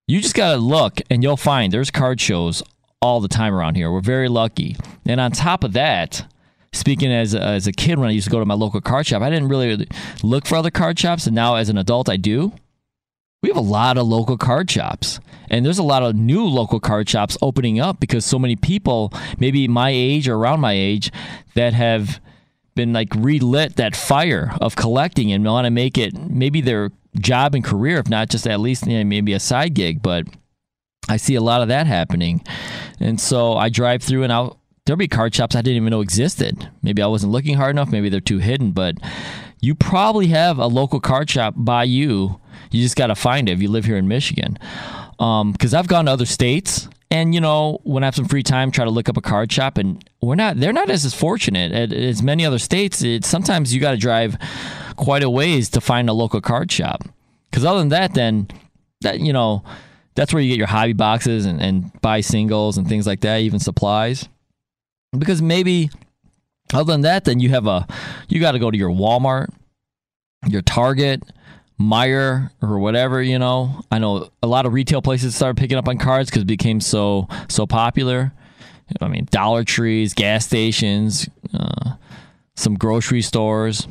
you 0.06 0.20
just 0.20 0.34
got 0.34 0.52
to 0.52 0.56
look 0.56 1.00
and 1.10 1.22
you'll 1.22 1.36
find 1.36 1.72
there's 1.72 1.90
card 1.90 2.20
shows 2.20 2.62
all 3.04 3.20
the 3.20 3.28
time 3.28 3.52
around 3.52 3.74
here. 3.74 3.92
We're 3.92 4.00
very 4.00 4.30
lucky. 4.30 4.76
And 5.04 5.20
on 5.20 5.30
top 5.30 5.62
of 5.62 5.74
that, 5.74 6.26
speaking 6.72 7.12
as 7.12 7.34
a, 7.34 7.42
as 7.42 7.66
a 7.66 7.72
kid 7.72 7.98
when 7.98 8.08
I 8.08 8.12
used 8.12 8.24
to 8.24 8.30
go 8.30 8.40
to 8.40 8.46
my 8.46 8.54
local 8.54 8.80
card 8.80 9.06
shop, 9.06 9.20
I 9.20 9.28
didn't 9.28 9.48
really 9.48 9.86
look 10.22 10.46
for 10.46 10.56
other 10.56 10.70
card 10.70 10.98
shops. 10.98 11.26
And 11.26 11.34
now 11.34 11.56
as 11.56 11.68
an 11.68 11.76
adult, 11.76 12.08
I 12.08 12.16
do. 12.16 12.54
We 13.42 13.50
have 13.50 13.58
a 13.58 13.60
lot 13.60 13.98
of 13.98 14.06
local 14.06 14.38
card 14.38 14.70
shops. 14.70 15.20
And 15.50 15.66
there's 15.66 15.78
a 15.78 15.82
lot 15.82 16.02
of 16.02 16.16
new 16.16 16.46
local 16.46 16.80
card 16.80 17.06
shops 17.06 17.36
opening 17.42 17.78
up 17.78 18.00
because 18.00 18.24
so 18.24 18.38
many 18.38 18.56
people, 18.56 19.12
maybe 19.38 19.68
my 19.68 19.90
age 19.90 20.26
or 20.26 20.36
around 20.36 20.60
my 20.60 20.72
age, 20.72 21.12
that 21.52 21.74
have 21.74 22.22
been 22.74 22.94
like 22.94 23.14
relit 23.14 23.76
that 23.76 23.94
fire 23.94 24.56
of 24.62 24.76
collecting 24.76 25.30
and 25.30 25.44
want 25.44 25.66
to 25.66 25.70
make 25.70 25.98
it 25.98 26.14
maybe 26.14 26.62
their 26.62 26.90
job 27.16 27.54
and 27.54 27.62
career, 27.62 27.98
if 27.98 28.08
not 28.08 28.30
just 28.30 28.46
at 28.46 28.60
least 28.60 28.86
you 28.86 28.96
know, 28.96 29.04
maybe 29.04 29.34
a 29.34 29.40
side 29.40 29.74
gig. 29.74 30.00
But 30.02 30.26
I 31.08 31.16
see 31.16 31.34
a 31.34 31.40
lot 31.40 31.62
of 31.62 31.68
that 31.68 31.86
happening. 31.86 32.44
And 33.00 33.20
so 33.20 33.54
I 33.54 33.68
drive 33.68 34.02
through 34.02 34.22
and 34.22 34.32
I'll 34.32 34.58
there'll 34.84 34.98
be 34.98 35.08
card 35.08 35.34
shops 35.34 35.56
I 35.56 35.62
didn't 35.62 35.76
even 35.76 35.90
know 35.90 36.00
existed. 36.00 36.68
Maybe 36.82 37.02
I 37.02 37.06
wasn't 37.06 37.32
looking 37.32 37.56
hard 37.56 37.70
enough, 37.70 37.90
maybe 37.90 38.08
they're 38.08 38.20
too 38.20 38.38
hidden, 38.38 38.72
but 38.72 38.96
you 39.60 39.74
probably 39.74 40.28
have 40.28 40.58
a 40.58 40.66
local 40.66 41.00
card 41.00 41.30
shop 41.30 41.54
by 41.56 41.84
you. 41.84 42.40
You 42.70 42.82
just 42.82 42.96
got 42.96 43.06
to 43.06 43.14
find 43.14 43.48
it 43.48 43.52
if 43.52 43.62
you 43.62 43.70
live 43.70 43.86
here 43.86 43.96
in 43.96 44.08
Michigan. 44.08 44.58
Because 45.12 45.74
um, 45.74 45.78
I've 45.78 45.88
gone 45.88 46.06
to 46.06 46.10
other 46.10 46.26
states, 46.26 46.88
and 47.10 47.32
you 47.34 47.40
know, 47.40 47.80
when 47.84 48.02
I 48.02 48.06
have 48.08 48.16
some 48.16 48.26
free 48.26 48.42
time, 48.42 48.70
try 48.70 48.84
to 48.84 48.90
look 48.90 49.08
up 49.08 49.16
a 49.16 49.22
card 49.22 49.50
shop, 49.52 49.78
and 49.78 50.04
we're 50.20 50.34
not. 50.34 50.58
They're 50.58 50.72
not 50.72 50.90
as, 50.90 51.14
fortunate 51.14 51.92
as 51.92 52.22
many 52.22 52.44
other 52.44 52.58
states. 52.58 53.02
It, 53.02 53.24
sometimes 53.24 53.72
you 53.72 53.80
got 53.80 53.92
to 53.92 53.96
drive 53.96 54.36
quite 54.96 55.22
a 55.22 55.30
ways 55.30 55.70
to 55.70 55.80
find 55.80 56.08
a 56.08 56.12
local 56.12 56.40
card 56.40 56.72
shop. 56.72 57.04
Because 57.50 57.64
other 57.64 57.78
than 57.78 57.90
that, 57.90 58.14
then 58.14 58.48
that 59.02 59.20
you 59.20 59.32
know, 59.32 59.62
that's 60.14 60.32
where 60.32 60.42
you 60.42 60.48
get 60.48 60.58
your 60.58 60.66
hobby 60.66 60.92
boxes 60.92 61.46
and, 61.46 61.60
and 61.60 62.00
buy 62.00 62.20
singles 62.20 62.78
and 62.78 62.88
things 62.88 63.06
like 63.06 63.20
that, 63.20 63.38
even 63.38 63.58
supplies. 63.60 64.28
Because 65.16 65.42
maybe 65.42 65.90
other 66.72 66.92
than 66.92 67.02
that, 67.02 67.24
then 67.24 67.40
you 67.40 67.50
have 67.50 67.66
a 67.66 67.86
you 68.28 68.40
got 68.40 68.52
to 68.52 68.58
go 68.58 68.70
to 68.70 68.76
your 68.76 68.90
Walmart, 68.90 69.48
your 70.48 70.62
Target, 70.62 71.22
Meijer, 71.80 72.50
or 72.62 72.78
whatever. 72.78 73.22
You 73.22 73.38
know, 73.38 73.82
I 73.90 73.98
know 73.98 74.30
a 74.42 74.46
lot 74.46 74.66
of 74.66 74.72
retail 74.72 75.02
places 75.02 75.34
started 75.34 75.56
picking 75.56 75.76
up 75.76 75.88
on 75.88 75.98
cards 75.98 76.30
because 76.30 76.42
it 76.42 76.48
became 76.48 76.80
so 76.80 77.28
so 77.48 77.66
popular. 77.66 78.32
I 79.00 79.08
mean, 79.08 79.26
Dollar 79.30 79.64
Trees, 79.64 80.14
gas 80.14 80.46
stations, 80.46 81.28
uh, 81.52 81.94
some 82.56 82.74
grocery 82.74 83.22
stores. 83.22 83.88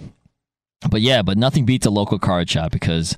But 0.90 1.02
yeah, 1.02 1.22
but 1.22 1.38
nothing 1.38 1.66
beats 1.66 1.86
a 1.86 1.90
local 1.90 2.20
card 2.20 2.50
shop 2.50 2.72
because 2.72 3.18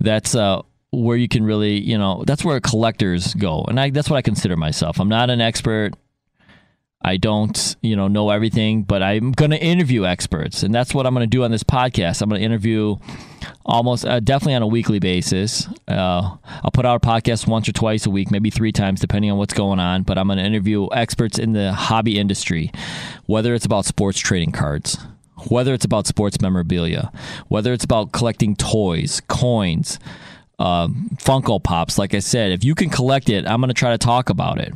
that's 0.00 0.34
uh, 0.34 0.62
where 1.02 1.16
you 1.16 1.28
can 1.28 1.44
really, 1.44 1.80
you 1.80 1.98
know, 1.98 2.24
that's 2.26 2.44
where 2.44 2.60
collectors 2.60 3.34
go. 3.34 3.64
And 3.64 3.78
I, 3.78 3.90
that's 3.90 4.10
what 4.10 4.16
I 4.16 4.22
consider 4.22 4.56
myself. 4.56 5.00
I'm 5.00 5.08
not 5.08 5.30
an 5.30 5.40
expert. 5.40 5.94
I 7.06 7.18
don't, 7.18 7.76
you 7.82 7.96
know, 7.96 8.08
know 8.08 8.30
everything, 8.30 8.82
but 8.82 9.02
I'm 9.02 9.32
going 9.32 9.50
to 9.50 9.62
interview 9.62 10.06
experts, 10.06 10.62
and 10.62 10.74
that's 10.74 10.94
what 10.94 11.06
I'm 11.06 11.12
going 11.12 11.28
to 11.28 11.30
do 11.30 11.44
on 11.44 11.50
this 11.50 11.62
podcast. 11.62 12.22
I'm 12.22 12.30
going 12.30 12.40
to 12.40 12.44
interview 12.44 12.96
almost, 13.66 14.06
uh, 14.06 14.20
definitely 14.20 14.54
on 14.54 14.62
a 14.62 14.66
weekly 14.66 15.00
basis. 15.00 15.68
Uh, 15.86 16.36
I'll 16.62 16.70
put 16.72 16.86
out 16.86 17.04
a 17.04 17.06
podcast 17.06 17.46
once 17.46 17.68
or 17.68 17.72
twice 17.72 18.06
a 18.06 18.10
week, 18.10 18.30
maybe 18.30 18.48
three 18.48 18.72
times, 18.72 19.00
depending 19.00 19.30
on 19.30 19.36
what's 19.36 19.52
going 19.52 19.80
on. 19.80 20.02
But 20.02 20.16
I'm 20.16 20.28
going 20.28 20.38
to 20.38 20.44
interview 20.44 20.88
experts 20.92 21.38
in 21.38 21.52
the 21.52 21.74
hobby 21.74 22.18
industry, 22.18 22.72
whether 23.26 23.52
it's 23.52 23.66
about 23.66 23.84
sports 23.84 24.18
trading 24.18 24.52
cards, 24.52 24.96
whether 25.50 25.74
it's 25.74 25.84
about 25.84 26.06
sports 26.06 26.40
memorabilia, 26.40 27.12
whether 27.48 27.74
it's 27.74 27.84
about 27.84 28.12
collecting 28.12 28.56
toys, 28.56 29.20
coins 29.28 29.98
um, 30.58 31.10
Funko 31.16 31.62
Pops. 31.62 31.98
Like 31.98 32.14
I 32.14 32.18
said, 32.20 32.52
if 32.52 32.64
you 32.64 32.74
can 32.74 32.90
collect 32.90 33.28
it, 33.28 33.46
I'm 33.46 33.60
going 33.60 33.68
to 33.68 33.74
try 33.74 33.90
to 33.90 33.98
talk 33.98 34.30
about 34.30 34.58
it. 34.58 34.72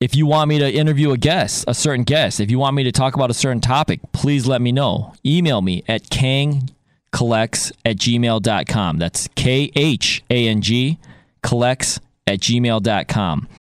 If 0.00 0.14
you 0.14 0.26
want 0.26 0.48
me 0.48 0.60
to 0.60 0.72
interview 0.72 1.10
a 1.10 1.18
guest, 1.18 1.64
a 1.66 1.74
certain 1.74 2.04
guest, 2.04 2.38
if 2.38 2.50
you 2.52 2.58
want 2.58 2.76
me 2.76 2.84
to 2.84 2.92
talk 2.92 3.16
about 3.16 3.30
a 3.30 3.34
certain 3.34 3.60
topic, 3.60 4.00
please 4.12 4.46
let 4.46 4.60
me 4.60 4.70
know. 4.70 5.12
Email 5.26 5.60
me 5.60 5.82
at 5.88 6.04
khangcollects 6.04 7.72
at 7.84 7.96
gmail.com. 7.96 8.98
That's 8.98 9.28
K 9.34 9.72
H 9.74 10.22
A 10.30 10.46
N 10.46 10.62
G 10.62 10.98
collects 11.42 11.98
at 12.28 12.38
gmail.com. 12.38 13.48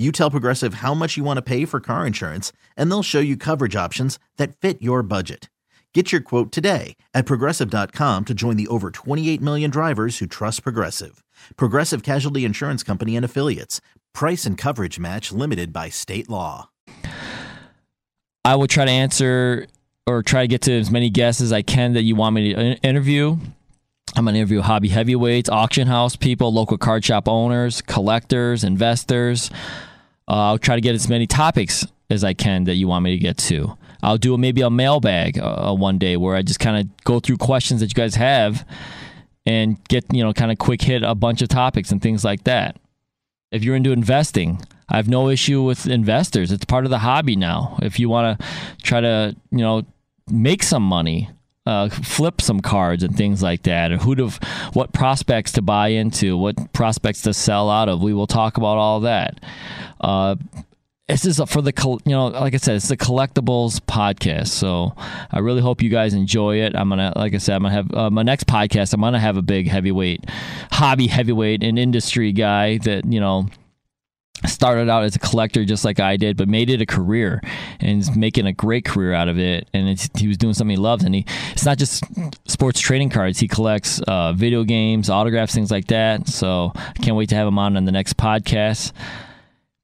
you 0.00 0.12
tell 0.12 0.30
Progressive 0.30 0.74
how 0.74 0.94
much 0.94 1.18
you 1.18 1.24
want 1.24 1.36
to 1.36 1.42
pay 1.42 1.66
for 1.66 1.78
car 1.78 2.06
insurance, 2.06 2.54
and 2.74 2.90
they'll 2.90 3.02
show 3.02 3.20
you 3.20 3.36
coverage 3.36 3.76
options 3.76 4.18
that 4.38 4.56
fit 4.56 4.80
your 4.80 5.02
budget. 5.02 5.50
Get 5.92 6.10
your 6.10 6.22
quote 6.22 6.52
today 6.52 6.96
at 7.12 7.26
progressive.com 7.26 8.24
to 8.24 8.32
join 8.32 8.56
the 8.56 8.68
over 8.68 8.90
28 8.90 9.42
million 9.42 9.70
drivers 9.70 10.18
who 10.18 10.26
trust 10.26 10.62
Progressive. 10.62 11.22
Progressive 11.56 12.02
Casualty 12.02 12.44
Insurance 12.46 12.82
Company 12.82 13.14
and 13.14 13.24
Affiliates. 13.24 13.80
Price 14.14 14.46
and 14.46 14.56
coverage 14.56 14.98
match 14.98 15.32
limited 15.32 15.72
by 15.72 15.88
state 15.88 16.30
law. 16.30 16.70
I 18.44 18.54
will 18.54 18.68
try 18.68 18.86
to 18.86 18.90
answer 18.90 19.66
or 20.06 20.22
try 20.22 20.42
to 20.42 20.48
get 20.48 20.62
to 20.62 20.72
as 20.72 20.90
many 20.90 21.10
guests 21.10 21.42
as 21.42 21.52
I 21.52 21.62
can 21.62 21.92
that 21.92 22.02
you 22.02 22.16
want 22.16 22.36
me 22.36 22.54
to 22.54 22.60
interview. 22.78 23.36
I'm 24.16 24.24
going 24.24 24.34
to 24.34 24.40
interview 24.40 24.60
hobby 24.60 24.88
heavyweights, 24.88 25.48
auction 25.48 25.86
house 25.86 26.16
people, 26.16 26.52
local 26.52 26.78
card 26.78 27.04
shop 27.04 27.28
owners, 27.28 27.82
collectors, 27.82 28.64
investors. 28.64 29.50
Uh, 30.30 30.50
I'll 30.50 30.58
try 30.58 30.76
to 30.76 30.80
get 30.80 30.94
as 30.94 31.08
many 31.08 31.26
topics 31.26 31.84
as 32.08 32.22
I 32.22 32.34
can 32.34 32.64
that 32.64 32.76
you 32.76 32.86
want 32.86 33.02
me 33.02 33.10
to 33.10 33.18
get 33.18 33.36
to. 33.38 33.76
I'll 34.00 34.16
do 34.16 34.38
maybe 34.38 34.60
a 34.60 34.70
mailbag 34.70 35.38
uh, 35.38 35.74
one 35.74 35.98
day 35.98 36.16
where 36.16 36.36
I 36.36 36.42
just 36.42 36.60
kind 36.60 36.76
of 36.76 37.04
go 37.04 37.18
through 37.18 37.38
questions 37.38 37.80
that 37.80 37.90
you 37.90 37.94
guys 37.94 38.14
have 38.14 38.64
and 39.44 39.82
get, 39.88 40.04
you 40.12 40.22
know, 40.22 40.32
kind 40.32 40.52
of 40.52 40.58
quick 40.58 40.82
hit 40.82 41.02
a 41.02 41.16
bunch 41.16 41.42
of 41.42 41.48
topics 41.48 41.90
and 41.90 42.00
things 42.00 42.24
like 42.24 42.44
that. 42.44 42.76
If 43.50 43.64
you're 43.64 43.74
into 43.74 43.90
investing, 43.90 44.62
I 44.88 44.96
have 44.96 45.08
no 45.08 45.28
issue 45.28 45.62
with 45.62 45.88
investors. 45.88 46.52
It's 46.52 46.64
part 46.64 46.84
of 46.84 46.90
the 46.90 47.00
hobby 47.00 47.34
now. 47.34 47.76
If 47.82 47.98
you 47.98 48.08
want 48.08 48.38
to 48.38 48.46
try 48.84 49.00
to, 49.00 49.34
you 49.50 49.58
know, 49.58 49.82
make 50.30 50.62
some 50.62 50.84
money 50.84 51.28
uh, 51.70 51.88
flip 51.88 52.40
some 52.40 52.60
cards 52.60 53.04
and 53.04 53.16
things 53.16 53.42
like 53.42 53.62
that, 53.62 53.92
or 53.92 53.98
who 53.98 54.16
to, 54.16 54.28
what 54.72 54.92
prospects 54.92 55.52
to 55.52 55.62
buy 55.62 55.88
into, 55.88 56.36
what 56.36 56.72
prospects 56.72 57.22
to 57.22 57.32
sell 57.32 57.70
out 57.70 57.88
of. 57.88 58.02
We 58.02 58.12
will 58.12 58.26
talk 58.26 58.56
about 58.56 58.76
all 58.76 59.00
that. 59.00 59.40
Uh, 60.00 60.34
this 61.06 61.24
is 61.24 61.40
for 61.48 61.60
the 61.60 61.72
you 62.04 62.12
know 62.12 62.28
like 62.28 62.54
i 62.54 62.56
said 62.56 62.76
it's 62.76 62.86
the 62.86 62.96
collectibles 62.96 63.80
podcast 63.80 64.46
so 64.46 64.94
i 65.32 65.40
really 65.40 65.60
hope 65.60 65.82
you 65.82 65.90
guys 65.90 66.14
enjoy 66.14 66.60
it 66.60 66.76
i'm 66.76 66.88
gonna 66.88 67.12
like 67.16 67.34
i 67.34 67.36
said 67.36 67.56
i'm 67.56 67.62
gonna 67.62 67.74
have 67.74 67.92
uh, 67.94 68.08
my 68.10 68.22
next 68.22 68.46
podcast 68.46 68.94
i'm 68.94 69.00
gonna 69.00 69.18
have 69.18 69.36
a 69.36 69.42
big 69.42 69.66
heavyweight 69.66 70.24
hobby 70.70 71.08
heavyweight 71.08 71.64
and 71.64 71.80
industry 71.80 72.30
guy 72.30 72.78
that 72.78 73.04
you 73.12 73.18
know 73.18 73.44
started 74.46 74.88
out 74.88 75.04
as 75.04 75.16
a 75.16 75.18
collector 75.18 75.64
just 75.64 75.84
like 75.84 76.00
I 76.00 76.16
did, 76.16 76.36
but 76.36 76.48
made 76.48 76.70
it 76.70 76.80
a 76.80 76.86
career 76.86 77.40
and 77.78 78.00
is 78.00 78.14
making 78.14 78.46
a 78.46 78.52
great 78.52 78.84
career 78.84 79.12
out 79.12 79.28
of 79.28 79.38
it. 79.38 79.68
And 79.72 79.98
he 80.16 80.28
was 80.28 80.36
doing 80.36 80.54
something 80.54 80.76
he 80.76 80.80
loves. 80.80 81.04
And 81.04 81.14
he 81.14 81.26
it's 81.52 81.64
not 81.64 81.78
just 81.78 82.04
sports 82.46 82.80
trading 82.80 83.10
cards. 83.10 83.38
He 83.38 83.48
collects 83.48 84.00
uh, 84.02 84.32
video 84.32 84.64
games, 84.64 85.10
autographs, 85.10 85.54
things 85.54 85.70
like 85.70 85.86
that. 85.88 86.28
So 86.28 86.72
I 86.74 86.92
can't 87.02 87.16
wait 87.16 87.28
to 87.30 87.34
have 87.34 87.46
him 87.46 87.58
on 87.58 87.76
in 87.76 87.84
the 87.84 87.92
next 87.92 88.16
podcast. 88.16 88.92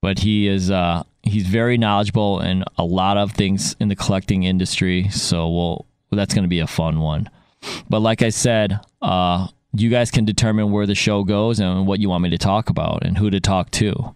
But 0.02 0.20
he 0.20 0.46
is 0.46 0.70
uh, 0.70 1.02
he's 1.22 1.46
very 1.46 1.76
knowledgeable 1.78 2.40
in 2.40 2.64
a 2.78 2.84
lot 2.84 3.16
of 3.16 3.32
things 3.32 3.76
in 3.80 3.88
the 3.88 3.96
collecting 3.96 4.44
industry. 4.44 5.08
So 5.10 5.48
we'll 5.48 5.86
that's 6.12 6.34
going 6.34 6.44
to 6.44 6.48
be 6.48 6.60
a 6.60 6.66
fun 6.66 7.00
one. 7.00 7.28
But 7.88 8.00
like 8.00 8.22
I 8.22 8.30
said, 8.30 8.80
uh, 9.02 9.48
you 9.72 9.90
guys 9.90 10.10
can 10.10 10.24
determine 10.24 10.70
where 10.70 10.86
the 10.86 10.94
show 10.94 11.24
goes 11.24 11.60
and 11.60 11.86
what 11.86 12.00
you 12.00 12.08
want 12.08 12.22
me 12.22 12.30
to 12.30 12.38
talk 12.38 12.70
about 12.70 13.04
and 13.04 13.18
who 13.18 13.30
to 13.30 13.40
talk 13.40 13.70
to. 13.72 14.14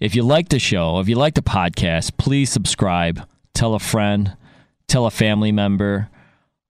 If 0.00 0.14
you 0.14 0.22
like 0.22 0.48
the 0.48 0.58
show, 0.58 0.98
if 0.98 1.10
you 1.10 1.16
like 1.16 1.34
the 1.34 1.42
podcast, 1.42 2.16
please 2.16 2.50
subscribe. 2.50 3.26
Tell 3.52 3.74
a 3.74 3.78
friend, 3.78 4.34
tell 4.88 5.04
a 5.04 5.10
family 5.10 5.52
member. 5.52 6.08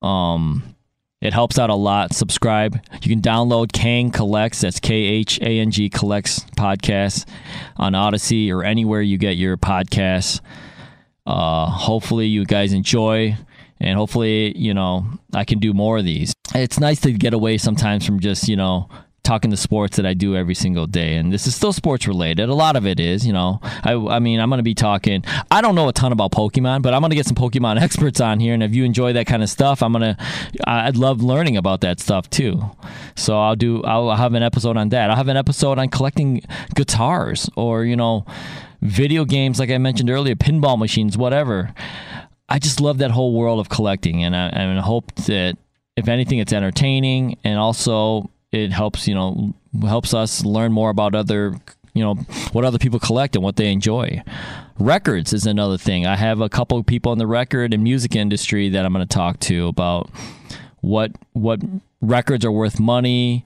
Um, 0.03 0.75
it 1.21 1.33
helps 1.33 1.57
out 1.57 1.71
a 1.71 1.75
lot. 1.77 2.13
Subscribe. 2.13 2.81
You 3.03 3.09
can 3.09 3.21
download 3.21 3.71
Khang 3.71 4.11
Collects. 4.11 4.63
That's 4.63 4.81
K 4.81 4.95
H 4.95 5.39
A 5.43 5.61
N 5.61 5.71
G 5.71 5.89
Collects 5.89 6.41
podcast 6.57 7.25
on 7.77 7.93
Audacy 7.93 8.51
or 8.53 8.65
anywhere 8.65 9.01
you 9.01 9.17
get 9.17 9.37
your 9.37 9.57
podcasts. 9.57 10.41
Uh, 11.25 11.67
hopefully, 11.67 12.27
you 12.27 12.45
guys 12.45 12.73
enjoy, 12.73 13.37
and 13.79 13.97
hopefully, 13.97 14.59
you 14.59 14.75
know, 14.75 15.07
I 15.33 15.45
can 15.45 15.61
do 15.61 15.73
more 15.73 15.99
of 15.99 16.05
these. 16.05 16.33
It's 16.53 16.81
nice 16.81 17.01
to 17.03 17.13
get 17.13 17.33
away 17.33 17.59
sometimes 17.59 18.05
from 18.05 18.19
just, 18.19 18.49
you 18.49 18.57
know, 18.57 18.89
talking 19.23 19.51
the 19.51 19.57
sports 19.57 19.97
that 19.97 20.07
I 20.07 20.15
do 20.15 20.37
every 20.37 20.55
single 20.55 20.87
day, 20.87 21.17
and 21.17 21.33
this 21.33 21.47
is 21.47 21.55
still 21.55 21.73
sports 21.73 22.07
related. 22.07 22.49
A 22.49 22.55
lot 22.55 22.77
of 22.77 22.87
it 22.87 22.99
is, 22.99 23.27
you 23.27 23.33
know. 23.33 23.61
I, 23.63 23.95
I 23.95 24.19
mean, 24.19 24.41
I'm 24.41 24.49
going 24.49 24.59
to 24.59 24.65
be 24.65 24.75
talking. 24.75 25.25
I 25.51 25.61
don't 25.61 25.75
know 25.75 25.89
a 25.89 25.93
ton 25.93 26.13
about 26.13 26.33
Pokemon, 26.33 26.83
but 26.83 26.95
I'm 26.95 27.01
going 27.01 27.11
to 27.11 27.17
get 27.17 27.27
some 27.27 27.37
Pokemon 27.37 27.81
experts 27.83 28.21
on 28.21 28.41
here, 28.41 28.55
and 28.55 28.63
if 28.63 28.75
you 28.75 28.85
enjoy 28.85 29.13
that 29.13 29.27
kind 29.27 29.43
of 29.43 29.51
stuff, 29.51 29.83
I'm 29.83 29.93
going 29.93 30.15
to. 30.15 30.17
I'd 30.67 30.97
love 30.97 31.23
learning 31.23 31.57
about 31.57 31.81
that 31.83 32.01
stuff 32.01 32.29
too. 32.31 32.63
So 33.17 33.39
I'll 33.39 33.57
do. 33.57 33.83
I'll 33.85 34.15
have 34.15 34.35
an 34.35 34.43
episode 34.43 34.77
on 34.77 34.89
that. 34.91 35.11
I'll 35.11 35.17
have 35.17 35.29
an 35.29 35.37
episode 35.37 35.79
on 35.79 35.89
collecting 35.89 36.43
guitars 36.75 37.51
or 37.57 37.85
you 37.85 37.97
know, 37.97 38.25
video 38.83 39.25
games 39.25 39.59
like 39.59 39.71
I 39.71 39.79
mentioned 39.79 40.11
earlier, 40.11 40.35
pinball 40.35 40.79
machines, 40.79 41.17
whatever. 41.17 41.75
I 42.49 42.59
just 42.59 42.81
love 42.81 42.99
that 42.99 43.13
whole 43.13 43.33
world 43.35 43.61
of 43.61 43.69
collecting, 43.69 44.25
and 44.25 44.35
I, 44.35 44.49
and 44.49 44.79
I 44.79 44.83
hope 44.83 45.15
that 45.27 45.57
if 45.97 46.09
anything, 46.09 46.39
it's 46.39 46.53
entertaining 46.53 47.39
and 47.45 47.59
also 47.59 48.31
it 48.53 48.73
helps 48.73 49.07
you 49.07 49.15
know 49.15 49.55
helps 49.83 50.13
us 50.15 50.45
learn 50.45 50.73
more 50.73 50.91
about 50.91 51.15
other 51.15 51.57
you 51.95 52.03
know 52.03 52.15
what 52.53 52.65
other 52.65 52.79
people 52.79 52.99
collect 52.99 53.35
and 53.35 53.45
what 53.45 53.57
they 53.57 53.71
enjoy. 53.71 54.23
Records 54.79 55.33
is 55.33 55.47
another 55.47 55.77
thing. 55.77 56.07
I 56.07 56.17
have 56.17 56.41
a 56.41 56.49
couple 56.49 56.79
of 56.79 56.87
people 56.87 57.13
in 57.13 57.19
the 57.19 57.27
record 57.27 57.75
and 57.75 57.83
music 57.83 58.17
industry 58.17 58.69
that 58.71 58.85
i'm 58.85 58.93
going 58.93 59.07
to 59.07 59.15
talk 59.15 59.41
to 59.41 59.69
about 59.69 60.11
what 60.81 61.13
what 61.33 61.61
records 62.01 62.45
are 62.45 62.53
worth 62.53 62.81
money. 62.81 63.45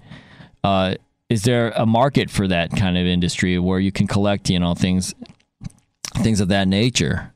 Uh, 0.62 0.94
is 1.28 1.42
there 1.42 1.70
a 1.70 1.84
market 1.84 2.30
for 2.30 2.46
that 2.49 2.70
kind 2.70 2.96
of 2.96 3.06
industry 3.06 3.58
where 3.58 3.80
you 3.80 3.92
can 3.92 4.06
collect 4.06 4.49
you 4.49 4.58
know 4.58 4.75
things 4.75 5.14
things 6.18 6.40
of 6.40 6.49
that 6.49 6.68
nature 6.68 7.33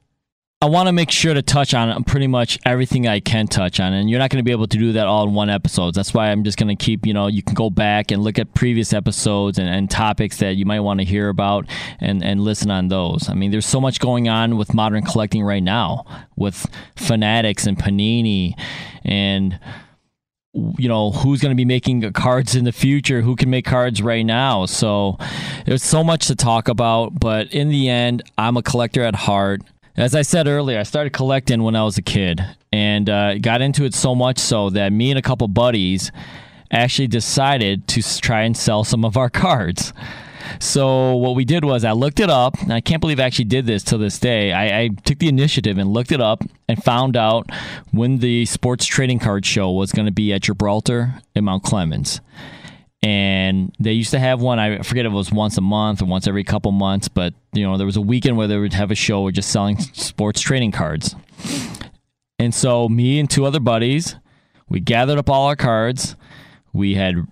I 0.61 0.67
want 0.67 0.89
to 0.89 0.93
make 0.93 1.13
sure 1.13 1.35
to 1.35 1.41
touch 1.41 1.73
on 1.73 2.03
pretty 2.03 2.27
much 2.27 2.59
everything 2.67 3.07
I 3.07 3.21
can 3.21 3.47
touch 3.47 3.79
on, 3.79 3.93
and 3.93 4.11
you're 4.11 4.19
not 4.19 4.31
going 4.31 4.41
to 4.41 4.45
be 4.45 4.51
able 4.51 4.67
to 4.67 4.77
do 4.77 4.91
that 4.95 5.07
all 5.07 5.29
in 5.29 5.33
one 5.33 5.51
episode. 5.51 5.95
That's 5.95 6.13
why 6.13 6.33
I'm 6.33 6.43
just 6.43 6.59
going 6.59 6.77
to 6.77 6.85
keep, 6.85 7.07
you 7.07 7.15
know, 7.15 7.29
you 7.29 7.45
can 7.45 7.55
go 7.55 7.71
back 7.71 8.11
and 8.11 8.25
look 8.25 8.41
at 8.41 8.55
previous 8.55 8.93
episodes 8.93 9.61
and, 9.61 9.69
and 9.69 9.89
topics 9.89 10.39
that 10.39 10.57
you 10.57 10.67
might 10.67 10.81
want 10.81 10.99
to 10.99 11.05
hear 11.05 11.29
about 11.29 11.67
and, 12.01 12.25
and 12.25 12.41
listen 12.41 12.73
on 12.73 12.89
those. 12.89 13.29
I 13.29 13.35
mean, 13.35 13.53
there's 13.53 13.67
so 13.67 13.81
much 13.81 14.01
going 14.01 14.29
on 14.29 14.57
with 14.57 14.75
modern 14.75 15.05
collecting 15.05 15.45
right 15.45 15.63
now 15.63 16.05
with 16.35 16.67
Fanatics 16.97 17.65
and 17.65 17.79
Panini 17.79 18.55
and 19.05 19.61
you 20.77 20.89
know 20.89 21.13
who's 21.13 21.41
going 21.41 21.53
to 21.53 21.57
be 21.57 21.67
making 21.67 22.11
cards 22.15 22.57
in 22.57 22.65
the 22.65 22.73
future 22.73 23.21
who 23.21 23.37
can 23.37 23.49
make 23.49 23.67
cards 23.67 24.03
right 24.03 24.25
now 24.25 24.65
so 24.65 25.17
there's 25.67 25.85
so 25.85 26.03
much 26.03 26.27
to 26.27 26.35
talk 26.35 26.69
about 26.69 27.21
but 27.21 27.53
in 27.53 27.69
the 27.69 27.89
end 27.89 28.23
i'm 28.39 28.57
a 28.57 28.63
collector 28.63 29.05
at 29.05 29.15
heart 29.15 29.61
as 29.99 30.15
I 30.15 30.23
said 30.23 30.47
earlier, 30.47 30.79
I 30.79 30.85
started 30.85 31.13
collecting 31.13 31.65
when 31.65 31.75
I 31.75 31.83
was 31.83 31.99
a 31.99 32.03
kid 32.03 32.41
and 32.73 33.11
uh, 33.11 33.37
got 33.39 33.61
into 33.61 33.85
it 33.85 33.95
so 33.95 34.15
much 34.15 34.39
so 34.39 34.71
that 34.71 34.93
me 34.93 35.11
and 35.11 35.19
a 35.19 35.23
couple 35.23 35.49
buddies 35.49 36.13
actually 36.71 37.09
decided 37.09 37.89
to 37.89 38.21
try 38.21 38.43
and 38.43 38.57
sell 38.57 38.85
some 38.85 39.05
of 39.05 39.17
our 39.17 39.29
cards. 39.45 39.93
So 40.61 41.17
what 41.17 41.35
we 41.35 41.45
did 41.45 41.65
was 41.65 41.85
I 41.85 41.93
looked 41.93 42.21
it 42.21 42.31
up, 42.31 42.63
and 42.63 42.73
I 42.73 42.81
can't 42.81 43.01
believe 43.01 43.19
I 43.19 43.25
actually 43.25 43.47
did 43.47 43.67
this 43.67 43.83
to 43.85 43.99
this 43.99 44.21
day. 44.21 44.53
I, 44.53 44.83
I, 44.83 44.89
took 45.05 45.19
the 45.19 45.29
initiative 45.29 45.79
and 45.79 45.93
looked 45.93 46.13
it 46.13 46.21
up 46.21 46.45
and 46.69 46.83
found 46.83 47.17
out 47.17 47.51
when 47.91 48.19
the 48.19 48.47
sports 48.47 48.87
trading 48.87 49.19
card 49.19 49.45
show 49.45 49.71
was 49.73 49.91
going 49.91 50.07
to 50.07 50.13
be 50.13 50.33
at 50.33 50.43
Gibraltar 50.43 51.15
in 51.35 51.45
Mount 51.45 51.65
Clemens 51.65 52.21
and 53.03 53.75
they 53.79 53.93
used 53.93 54.11
to 54.11 54.19
have 54.19 54.41
one. 54.41 54.59
I 54.59 54.79
forget 54.83 55.07
if 55.07 55.13
it 55.13 55.15
was 55.15 55.31
once 55.31 55.57
a 55.57 55.61
month 55.61 56.03
or 56.03 56.07
once 56.07 56.27
every 56.27 56.45
couple 56.45 56.73
months, 56.73 57.09
but 57.09 57.35
you 57.53 57.65
know 57.65 57.77
there 57.77 57.87
was 57.87 57.97
a 57.97 58.01
weekend 58.01 58.37
where 58.37 58.47
they 58.47 58.59
would 58.59 58.73
have 58.73 58.91
a 58.91 58.97
show 58.97 59.31
just 59.31 59.51
selling 59.51 59.79
sports 59.79 60.41
trading 60.41 60.73
cards. 60.73 61.15
And 62.39 62.55
so 62.55 62.89
me 62.89 63.19
and 63.19 63.29
two 63.29 63.45
other 63.45 63.61
buddies, 63.61 64.17
we 64.69 64.81
gathered 64.81 65.19
up 65.19 65.29
all 65.29 65.47
our 65.47 65.57
cards. 65.57 66.17
We 66.73 66.95
had 66.95 67.27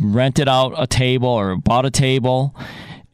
rented 0.00 0.48
out 0.48 0.74
a 0.76 0.86
table 0.86 1.28
or 1.28 1.56
bought 1.56 1.86
a 1.86 1.90
table 1.90 2.54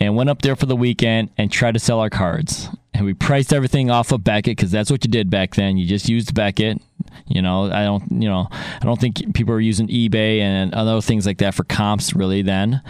and 0.00 0.16
went 0.16 0.30
up 0.30 0.42
there 0.42 0.56
for 0.56 0.66
the 0.66 0.76
weekend 0.76 1.30
and 1.36 1.52
tried 1.52 1.74
to 1.74 1.80
sell 1.80 2.00
our 2.00 2.10
cards. 2.10 2.68
And 2.94 3.04
we 3.04 3.14
priced 3.14 3.52
everything 3.52 3.90
off 3.90 4.12
of 4.12 4.24
Beckett 4.24 4.56
because 4.56 4.70
that's 4.70 4.90
what 4.90 5.04
you 5.04 5.10
did 5.10 5.30
back 5.30 5.54
then. 5.54 5.76
You 5.76 5.86
just 5.86 6.08
used 6.08 6.34
Beckett. 6.34 6.80
You 7.26 7.42
know, 7.42 7.70
I 7.70 7.84
don't, 7.84 8.10
you 8.10 8.28
know, 8.28 8.48
I 8.50 8.84
don't 8.84 9.00
think 9.00 9.34
people 9.34 9.54
were 9.54 9.60
using 9.60 9.88
eBay 9.88 10.40
and 10.40 10.74
other 10.74 11.00
things 11.00 11.26
like 11.26 11.38
that 11.38 11.54
for 11.54 11.64
comps 11.64 12.14
really 12.14 12.42
then. 12.42 12.82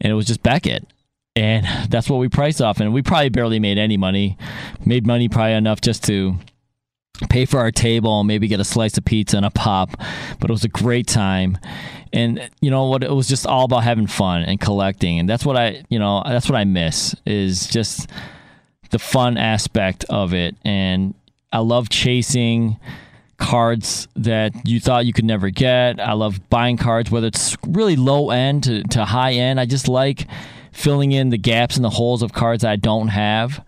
And 0.00 0.12
it 0.12 0.14
was 0.14 0.26
just 0.26 0.42
Beckett. 0.42 0.86
And 1.34 1.66
that's 1.90 2.08
what 2.10 2.18
we 2.18 2.28
priced 2.28 2.60
off. 2.60 2.80
And 2.80 2.92
we 2.92 3.02
probably 3.02 3.28
barely 3.28 3.60
made 3.60 3.78
any 3.78 3.96
money. 3.96 4.36
Made 4.84 5.06
money 5.06 5.28
probably 5.28 5.52
enough 5.52 5.80
just 5.80 6.04
to 6.04 6.36
pay 7.30 7.46
for 7.46 7.58
our 7.58 7.70
table 7.70 8.20
and 8.20 8.28
maybe 8.28 8.46
get 8.46 8.60
a 8.60 8.64
slice 8.64 8.98
of 8.98 9.04
pizza 9.04 9.36
and 9.36 9.46
a 9.46 9.50
pop. 9.50 9.90
But 10.40 10.50
it 10.50 10.52
was 10.52 10.64
a 10.64 10.68
great 10.68 11.06
time. 11.06 11.58
And 12.12 12.50
you 12.60 12.70
know 12.70 12.84
what? 12.84 13.04
It 13.04 13.10
was 13.10 13.28
just 13.28 13.46
all 13.46 13.64
about 13.64 13.84
having 13.84 14.06
fun 14.06 14.42
and 14.42 14.60
collecting. 14.60 15.18
And 15.18 15.28
that's 15.28 15.44
what 15.44 15.56
I, 15.56 15.84
you 15.88 15.98
know, 15.98 16.22
that's 16.24 16.48
what 16.48 16.56
I 16.56 16.64
miss 16.64 17.14
is 17.26 17.66
just 17.66 18.08
the 18.90 18.98
fun 18.98 19.36
aspect 19.36 20.04
of 20.08 20.32
it. 20.32 20.56
And 20.64 21.14
I 21.52 21.58
love 21.58 21.88
chasing 21.88 22.78
cards 23.38 24.08
that 24.16 24.52
you 24.66 24.80
thought 24.80 25.06
you 25.06 25.12
could 25.12 25.24
never 25.24 25.50
get. 25.50 26.00
I 26.00 26.12
love 26.12 26.48
buying 26.48 26.76
cards, 26.76 27.10
whether 27.10 27.26
it's 27.26 27.56
really 27.66 27.96
low 27.96 28.30
end 28.30 28.64
to, 28.64 28.82
to 28.84 29.04
high 29.04 29.32
end. 29.32 29.60
I 29.60 29.66
just 29.66 29.88
like 29.88 30.26
filling 30.72 31.12
in 31.12 31.30
the 31.30 31.38
gaps 31.38 31.76
and 31.76 31.84
the 31.84 31.90
holes 31.90 32.22
of 32.22 32.32
cards 32.32 32.64
I 32.64 32.76
don't 32.76 33.08
have. 33.08 33.64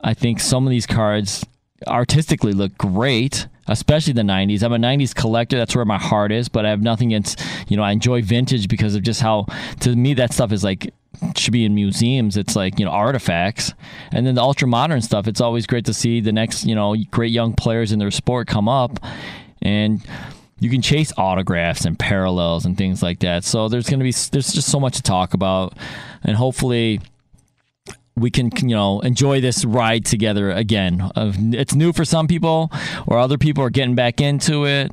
I 0.00 0.14
think 0.14 0.40
some 0.40 0.66
of 0.66 0.70
these 0.70 0.86
cards 0.86 1.44
artistically 1.86 2.52
look 2.52 2.76
great, 2.76 3.46
especially 3.68 4.12
the 4.12 4.22
90s. 4.22 4.62
I'm 4.62 4.72
a 4.72 4.78
90s 4.78 5.14
collector. 5.14 5.56
That's 5.56 5.76
where 5.76 5.84
my 5.84 5.98
heart 5.98 6.32
is, 6.32 6.48
but 6.48 6.66
I 6.66 6.70
have 6.70 6.82
nothing 6.82 7.12
against, 7.12 7.42
you 7.68 7.76
know, 7.76 7.82
I 7.82 7.92
enjoy 7.92 8.22
vintage 8.22 8.68
because 8.68 8.94
of 8.94 9.02
just 9.02 9.20
how, 9.20 9.46
to 9.80 9.94
me, 9.94 10.14
that 10.14 10.32
stuff 10.32 10.52
is 10.52 10.64
like 10.64 10.92
should 11.36 11.52
be 11.52 11.64
in 11.64 11.74
museums. 11.74 12.36
It's 12.36 12.56
like 12.56 12.78
you 12.78 12.84
know 12.84 12.90
artifacts, 12.90 13.74
and 14.10 14.26
then 14.26 14.34
the 14.34 14.42
ultra 14.42 14.68
modern 14.68 15.00
stuff. 15.00 15.26
It's 15.26 15.40
always 15.40 15.66
great 15.66 15.84
to 15.86 15.94
see 15.94 16.20
the 16.20 16.32
next 16.32 16.64
you 16.64 16.74
know 16.74 16.96
great 17.10 17.32
young 17.32 17.54
players 17.54 17.92
in 17.92 17.98
their 17.98 18.10
sport 18.10 18.48
come 18.48 18.68
up, 18.68 18.98
and 19.60 20.04
you 20.58 20.70
can 20.70 20.82
chase 20.82 21.12
autographs 21.16 21.84
and 21.84 21.98
parallels 21.98 22.64
and 22.64 22.78
things 22.78 23.02
like 23.02 23.18
that. 23.20 23.44
So 23.44 23.68
there's 23.68 23.88
going 23.88 24.00
to 24.00 24.04
be 24.04 24.12
there's 24.12 24.52
just 24.52 24.70
so 24.70 24.78
much 24.78 24.96
to 24.96 25.02
talk 25.02 25.34
about, 25.34 25.76
and 26.22 26.36
hopefully 26.36 27.00
we 28.22 28.30
can 28.30 28.50
you 28.62 28.74
know 28.74 29.00
enjoy 29.00 29.40
this 29.40 29.64
ride 29.64 30.04
together 30.06 30.50
again. 30.50 31.10
It's 31.16 31.74
new 31.74 31.92
for 31.92 32.04
some 32.04 32.26
people, 32.26 32.70
or 33.06 33.18
other 33.18 33.36
people 33.36 33.64
are 33.64 33.70
getting 33.70 33.94
back 33.94 34.20
into 34.20 34.64
it, 34.64 34.92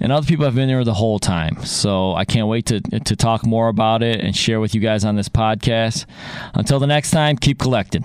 and 0.00 0.12
other 0.12 0.26
people 0.26 0.44
have 0.44 0.54
been 0.54 0.68
there 0.68 0.84
the 0.84 0.94
whole 0.94 1.18
time. 1.18 1.64
So 1.64 2.14
I 2.14 2.24
can't 2.24 2.48
wait 2.48 2.66
to 2.66 2.80
to 2.80 3.16
talk 3.16 3.44
more 3.44 3.68
about 3.68 4.02
it 4.02 4.20
and 4.20 4.34
share 4.34 4.60
with 4.60 4.74
you 4.74 4.80
guys 4.80 5.04
on 5.04 5.16
this 5.16 5.28
podcast. 5.28 6.06
Until 6.54 6.78
the 6.78 6.86
next 6.86 7.10
time, 7.10 7.36
keep 7.36 7.58
collecting. 7.58 8.04